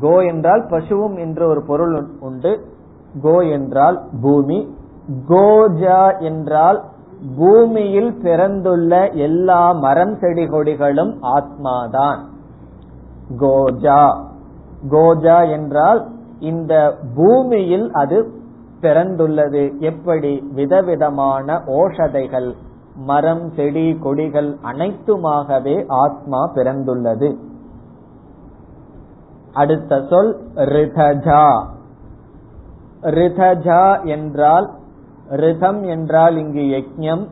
[0.01, 2.53] கோ என்றால் பசுவும் என்ற ஒரு பொருள் உண்டு.
[3.23, 4.59] கோ என்றால் பூமி.
[5.29, 6.85] கோஜா என்றால்
[7.37, 12.19] பூமியில் பிறந்துள்ள எல்லா மரம் செடி கொடிகளும் ஆத்மாதான்.
[13.39, 14.25] கோஜா.
[14.91, 16.09] கோஜா என்றால்
[16.39, 18.31] இந்த பூமியில் அது
[18.81, 19.79] பிறந்துள்ளது.
[19.79, 20.45] எப்படி?
[20.53, 22.55] விதவிதமான ஓஷதைகள்
[22.97, 27.37] மரம் செடி கொடிகள் அனைத்துமாகவே ஆத்மா பிறந்துள்ளது.
[29.53, 31.64] அடுத்த சொல் ரிதஜா.
[33.03, 34.71] ரிதஜா என்றால்
[35.31, 37.29] ரிதம் என்றால் இங்கு யஜ்யம்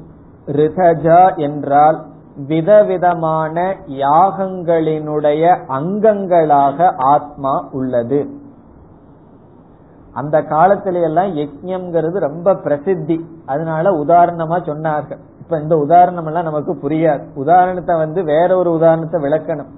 [0.47, 2.05] ரிதஜா என்றால்
[2.47, 8.27] விதவிதமான யாகங்களினுடைய அங்கங்களாக ஆத்மா உள்ளது.
[10.13, 13.25] அந்த காலத்தில எல்லாம் யஜ்யம்ங்கிறது ரொம்ப பிரசித்தி.
[13.47, 15.19] அதனால உதாரணமா சொன்னார்கள்.
[15.41, 17.23] இப்ப இந்த உதாரணம் எல்லாம் நமக்கு புரியாது.
[17.35, 19.73] உதாரணத்தை வந்து வேற ஒரு உதாரணத்தை விளக்கணும்.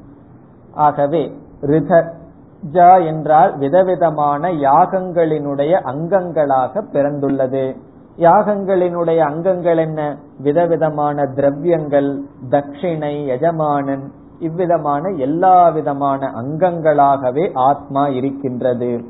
[0.72, 7.76] ஆகவே ரிதஜா என்றால் விதவிதமான யாகங்களினுடைய அங்கங்களாக பிறந்துள்ளது.
[8.18, 10.16] யாகங்களினுடைய அங்கங்கள் என்ன?
[10.38, 12.18] விதவிதமான திரவியங்கள்
[12.50, 19.04] தட்சிணை எஜமானன் இவ்விதமான எல்லா விதமான அங்கங்களாகவே ஆத்மா இருக்கின்றது.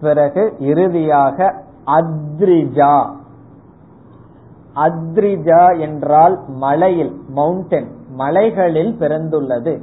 [0.00, 1.54] பிறகு இறுதியாக
[1.86, 3.10] அத்ரிஜா.
[4.74, 9.82] அத்ரிஜா என்றால் மலையில் மவுண்டன் மலைகளில் பிறந்துள்ளது.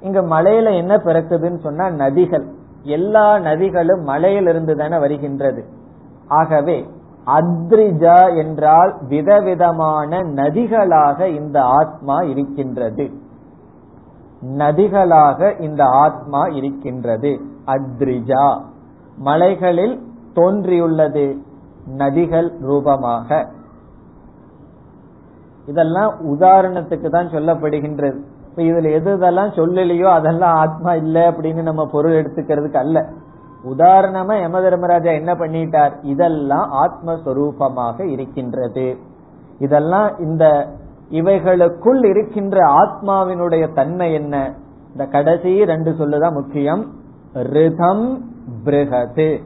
[0.00, 2.44] இங்க மலையில என்ன பிறக்குதுன்னு சொன்னா நதிகள்.
[2.82, 5.64] எல்லா நதிகளும் மலையிலிருந்து தானே வருகின்றது.
[6.28, 6.88] ஆகவே
[7.26, 13.10] அத்ரிஜா என்றால் விதவிதமான நதிகளாக இந்த ஆத்மா இருக்கின்றது.
[14.58, 17.40] நதிகளாக இந்த ஆத்மா இருக்கின்றது.
[17.66, 18.60] அத்ரிஜா.
[19.16, 20.02] மலைகளில்
[20.34, 21.38] தோன்றியுள்ளது
[21.98, 23.48] நதிகள் ரூபமாக.
[25.66, 28.18] இதெல்லாம் உதாரணத்துக்கு தான் சொல்லப்படுகின்றது.
[28.50, 33.08] இப்ப இதுல எது இதெல்லாம் சொல்லலையோ அதெல்லாம் ஆத்மா இல்ல அப்படின்னு நம்ம பொருள் எடுத்துக்கிறதுக்கு அல்ல.
[33.64, 35.92] உதாரணமா யம தர்மராஜா என்ன பண்ணிட்டார்?
[36.02, 38.96] இதெல்லாம் ஆத்மஸ்வரூபமாக இருக்கின்றது.
[39.58, 40.68] இதெல்லாம் இந்த
[41.10, 44.54] இவைகளுக்குள் இருக்கின்ற ஆத்மாவினுடைய தன்மை என்ன?
[44.90, 46.92] இந்த கடைசி ரெண்டு சொல்லுதான் முக்கியம்.
[47.32, 48.24] ரிதம்
[48.64, 49.42] பிருகது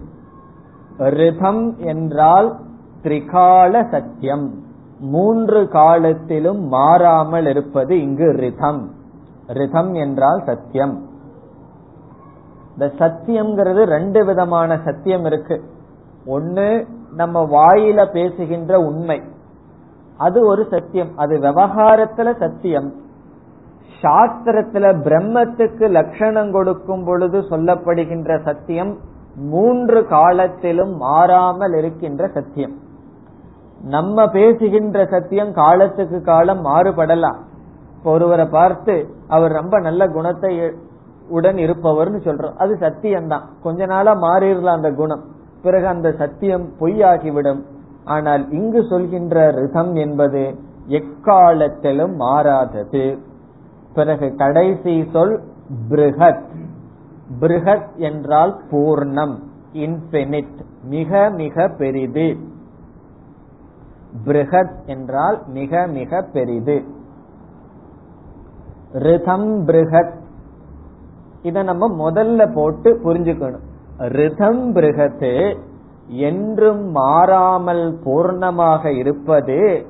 [0.98, 2.56] ரிதம் என்றால்
[3.02, 4.54] திரிகால சத்தியம்.
[5.00, 8.90] மூன்று காலத்திலும் மாறாமல் இருப்பது இங்கு ரிதம்.
[9.46, 11.07] ரிதம் என்றால் சத்தியம்.
[12.78, 15.62] இந்த சத்தியம்ங்கிறது ரெண்டு விதமான சத்தியம் இருக்கு.
[16.26, 19.22] ஒன்னு நம்ம வாயில பேசுகின்ற உண்மை.
[20.16, 21.16] அது ஒரு சத்தியம்.
[21.16, 22.92] அது விவகாரத்துல சத்தியம்.
[24.02, 28.98] சாஸ்திரத்துல பிரம்மத்துக்கு லட்சணம் கொடுக்கும் பொழுது சொல்லப்படுகின்ற சத்தியம்
[29.36, 32.76] மூன்று காலத்திலும் மாறாமல் இருக்கின்ற சத்தியம்.
[33.82, 37.36] நம்ம பேசுகின்ற சத்தியம் காலத்துக்கு காலம் மாறுபடலாம்.
[38.04, 40.72] ஒருவரை பார்த்து அவர் ரொம்ப நல்ல குணத்தை
[41.28, 42.54] உடன் இருப்பவர்னு சொல்றோம்.
[42.54, 43.42] அது சத்தியம்தான்.
[43.62, 45.24] கொஞ்ச நாளா மாறிடலாம் அந்த குணம்.
[45.62, 47.62] பிறகு அந்த சத்தியம் பொய்யாகிவிடும்.
[48.04, 53.18] ஆனால் இங்கு சொல்கின்ற ரிதம் என்பது எக்காலத்திலும் மாறாதது.
[53.94, 55.42] பிறகு கடைசி சொல்
[55.90, 56.42] பிருகத்
[57.40, 59.34] பிருகத் என்றால் பூர்ணம்
[59.72, 62.36] இன்பினிட் மிக மிக பெரிது.
[64.24, 66.84] பிருகத் என்றால் மிக மிக பெரிது.
[68.92, 70.26] ரிதம் பிருகத்
[71.42, 73.66] இத நம்ம முதல்ல போட்டு புரிஞ்சுக்கணும்.
[73.98, 75.32] ரிதம் பிருகத்து
[76.06, 79.86] என்றும் மாறாமல் பூர்ணமாக இருப்பது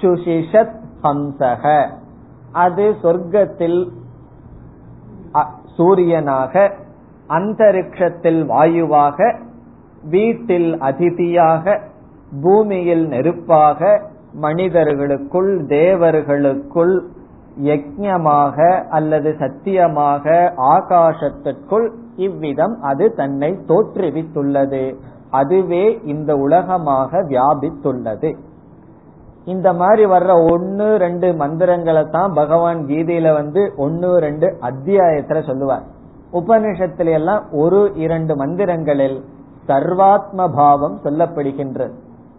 [0.00, 1.64] சுஷிஷத் ஹம்சக.
[2.52, 3.80] அது சொர்க்கத்தில்
[5.78, 6.54] சூரியனாக
[7.28, 9.18] அந்தரிக்ஷத்தில் வாயுவாக
[10.10, 11.80] வீட்டில் அதிதியாக
[12.42, 14.00] பூமியில் நெருப்பாக
[14.34, 16.94] மனிதர்களுக்குள் தேவர்களுக்குள்
[17.60, 24.94] யஜ்யமாக அல்லது சத்தியமாக ஆகாசத்திற்குள் இவ்விதம் அது தன்னை தோற்றுவித்துள்ளது.
[25.30, 28.36] அதுவே இந்த உலகமாக வியாபித்துள்ளது.
[29.44, 35.82] இந்த மாதிரி வர்ற ஒன்னு ரெண்டு மந்திரங்களை தான் பகவான் கீதையில வந்து ஒன்னு ரெண்டு அத்தியாயத்துல சொல்லுவார்.
[36.32, 39.24] உபனிஷத்துல எல்லாம் ஒரு இரண்டு மந்திரங்களில்
[39.68, 41.90] சர்வாத்ம பாவம் சொல்லப்படுகின்றது.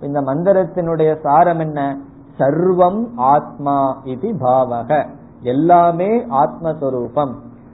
[0.01, 1.97] இந்த மந்திரத்தினுடைய சாரம் என்ன?
[2.39, 5.07] சர்வம் ஆத்மா இது பாவக.
[5.41, 7.34] எல்லாமே ஆத்மஸ்வரூபம்.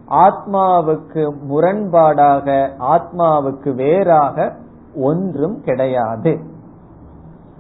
[0.10, 4.56] ஆத்மாவுக்கு முரண்பாடாக ஆத்மாவுக்கு வேறாக
[4.96, 6.40] ஒன்றும் கிடையாது.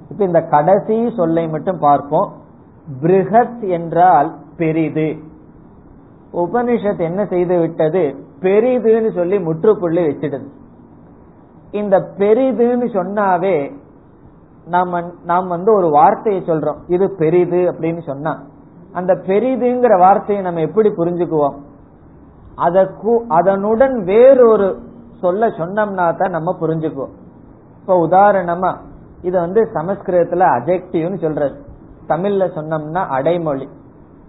[0.09, 2.31] இப்ப இந்த கடைசி சொல்லை மட்டும் பார்ப்போம்.
[3.01, 5.17] பிருகத் என்றால் பெரிது.
[6.33, 8.15] உபனிஷத் என்ன செய்து விட்டது?
[8.39, 10.47] பெரிதுன்னு சொல்லி முற்றுப்புள்ளி வச்சிடுது.
[11.71, 13.71] இந்த பெரிதுன்னு சொன்னாவே
[14.69, 16.79] நாம நாம் வந்து ஒரு வார்த்தையை சொல்றோம்.
[16.87, 18.33] இது பெரிது அப்படின்னு சொன்னா
[18.93, 21.57] அந்த பெரிதுங்கிற வார்த்தையை நம்ம எப்படி புரிஞ்சுக்குவோம்?
[22.55, 24.69] அதற்கு அதனுடன் வேறொரு
[25.19, 27.15] சொல்ல சொன்னோம்னா தான் நம்ம புரிஞ்சுக்குவோம்.
[27.79, 28.71] இப்ப உதாரணமா
[29.21, 31.55] இது வந்து சமஸ்கிருதத்துல அஜெக்டிவ்னு சொல்றது
[32.07, 33.67] தமிழ்ல சொன்னோம்னா அடைமொழி.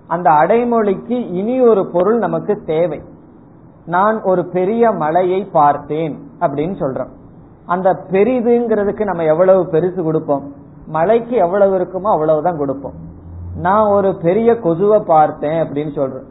[0.07, 3.01] அந்த அடைமொழிக்கு இனி ஒரு பொருள் நமக்கு தேவை.
[3.87, 7.13] நான் ஒரு பெரிய மலையை பார்த்தேன் அப்படின்னு சொல்றோம்.
[7.71, 10.45] அந்த பெரிதுங்கிறதுக்கு நம்ம எவ்வளவு பெருசு கொடுப்போம்?
[10.87, 12.97] மலைக்கு எவ்வளவு இருக்குமோ அவ்வளவுதான் கொடுப்போம்.
[13.57, 16.29] நான் ஒரு பெரிய கொசுவை பார்த்தேன் அப்படின்னு சொல்றேன்.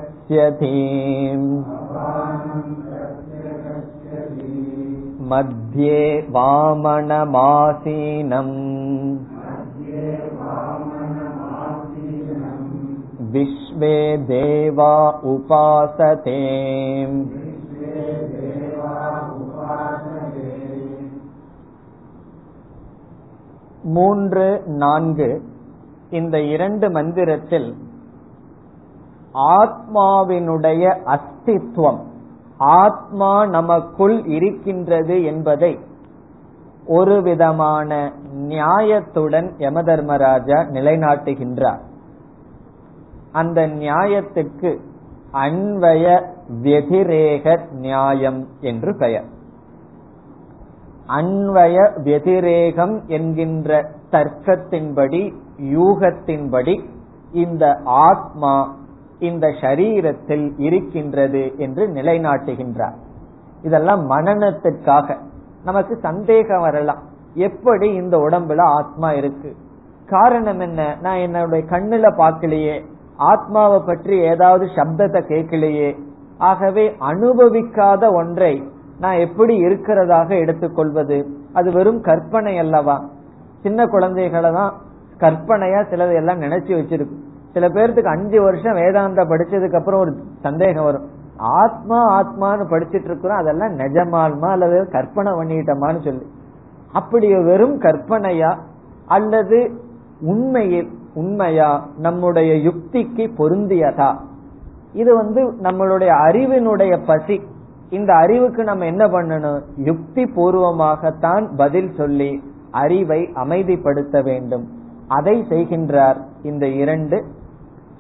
[5.31, 6.01] मध्ये
[6.37, 7.27] वामनमासीनम्
[13.33, 13.97] विश्वे
[14.33, 14.95] देवा
[15.33, 16.39] उपासते
[23.97, 24.47] மூன்று
[24.83, 25.29] நான்கு
[26.14, 27.70] இந்த இரண்டு மந்திரத்தில்
[29.34, 32.02] ஆத்மாவினுடைய அஸ்தித்வம்
[32.58, 35.80] ஆத்மா நமக்குள் இருக்கின்றது என்பதை
[36.88, 38.12] ஒரு விதமான
[38.48, 41.82] நியாயத்துடன் யமதர்மராஜா நிலைநாட்டுகின்றார்.
[43.32, 44.72] அந்த நியாயத்துக்கு
[45.34, 46.06] அன்வய
[46.64, 49.30] வெதிரேக நியாயம் என்று பெயர்.
[51.08, 55.24] அன்வய வெதிரேகம் என்கின்ற தர்க்கத்தின்படி
[55.62, 56.84] யூகத்தின்படி
[57.32, 58.76] இந்த ஆத்மா
[59.20, 62.94] இந்த சரீரத்தில் இருக்கின்றது என்று நிலைநாட்டுகின்றார்.
[63.62, 65.18] இதெல்லாம் மனநத்திற்காக
[65.64, 67.02] நமக்கு சந்தேகம் வரலாம்.
[67.34, 69.56] எப்படி இந்த உடம்புல ஆத்மா இருக்கு?
[70.06, 70.98] காரணம் என்ன?
[71.02, 72.86] நான் என்னுடைய கண்ணுல பார்க்கலையே.
[73.16, 76.00] ஆத்மாவை பற்றி ஏதாவது சப்தத்தை கேட்கலையே.
[76.38, 78.64] ஆகவே அனுபவிக்காத ஒன்றை
[79.00, 81.28] நான் எப்படி இருக்கிறதாக எடுத்துக்கொள்வது?
[81.54, 83.06] அது வெறும் கற்பனை அல்லவா?
[83.62, 84.74] சின்ன குழந்தைகளை தான்
[85.20, 87.16] கற்பனையா சிலது எல்லாம் நினைச்சு வச்சிருக்கு
[87.54, 91.10] சில பேர்த்துக்கு அஞ்சு வருஷம் வேதாந்த படிச்சதுக்கு அப்புறம் ஒரு சந்தேகம் வரும்.
[91.38, 96.26] ஆத்மா ஆத்மான்னு படிச்சிட்டு இருக்கிறோம் அதெல்லாம் நிஜமால்மா அல்லது கற்பனை பண்ணிட்டோமான்னு சொல்லி.
[96.94, 98.58] அப்படி வெறும் கற்பனையா
[99.06, 99.72] அல்லது
[100.22, 104.16] உண்மையில் உண்மையா நம்முடைய யுக்திக்கு பொருந்தியதா?
[104.94, 107.42] இது வந்து நம்மளுடைய அறிவினுடைய பசி.
[107.90, 109.62] இந்த அறிவுக்கு நம்ம என்ன பண்ணணும்?
[109.78, 114.70] யுக்தி பூர்வமாகத்தான் பதில் சொல்லி அறிவை அமைதிப்படுத்த வேண்டும்.
[115.08, 117.26] அதை செய்கின்றார் இந்த இரண்டு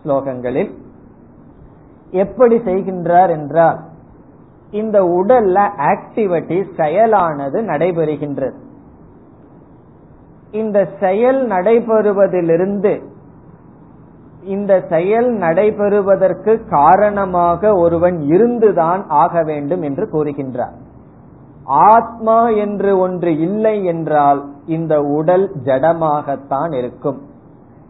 [0.03, 0.71] ஸ்லோகங்களில்.
[2.11, 3.79] எப்படி செய்கின்றார் என்றால்
[4.71, 8.53] இந்த உடல்ல ஆக்டிவிட்டி செயலானது நடைபெறுகின்றது.
[10.51, 13.11] இந்த செயல் நடைபெறுவதிலிருந்து
[14.43, 20.81] இந்த செயல் நடைபெறுவதற்கு காரணமாக ஒருவன் இருந்துதான் ஆக வேண்டும் என்று கூறுகின்றார்.
[21.63, 27.21] ஆத்மா என்று ஒன்று இல்லை என்றால் இந்த உடல் ஜடமாகத்தான் இருக்கும்.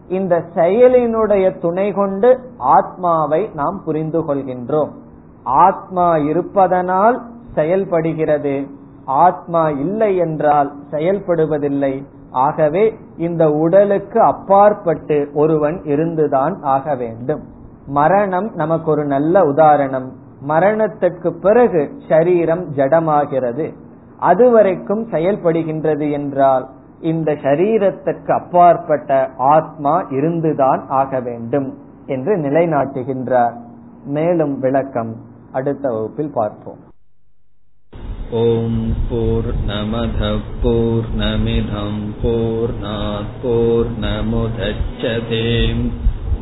[0.08, 4.90] இந்த செயலினுடைய துணை கொண்டு ஆத்மாவை நாம் புரிந்து கொள்கின்றோம்.
[5.42, 7.22] ஆத்மா இருப்பதனால்
[7.54, 8.66] செயல்படுகிறது.
[9.04, 12.04] ஆத்மா இல்லை என்றால் செயல்படுவதில்லை.
[12.30, 17.42] ஆகவே இந்த உடலுக்கு அப்பாற்பட்டு ஒருவன் இருந்துதான் ஆக வேண்டும்.
[17.86, 20.12] மரணம் நமக்கு ஒரு நல்ல உதாரணம்.
[20.46, 23.66] மரணத்திற்கு பிறகு சரீரம் ஜடமாகிறது.
[24.20, 26.64] அதுவரைக்கும் செயல்படுகின்றது என்றால்
[27.00, 29.10] இந்த சரீரத்துக்கு அப்பாற்பட்ட
[29.54, 31.68] ஆத்மா இருந்துதான் ஆக வேண்டும்
[32.06, 33.54] என்று நிலைநாட்டுகின்றார்.
[34.06, 35.12] மேலும் விளக்கம்
[35.52, 36.80] அடுத்த வகுப்பில் பார்ப்போம்.
[38.30, 38.80] ஓம்
[39.10, 40.20] போர் நமத
[40.62, 45.84] போர் நமிதம் போர் நமுதச்சதேம்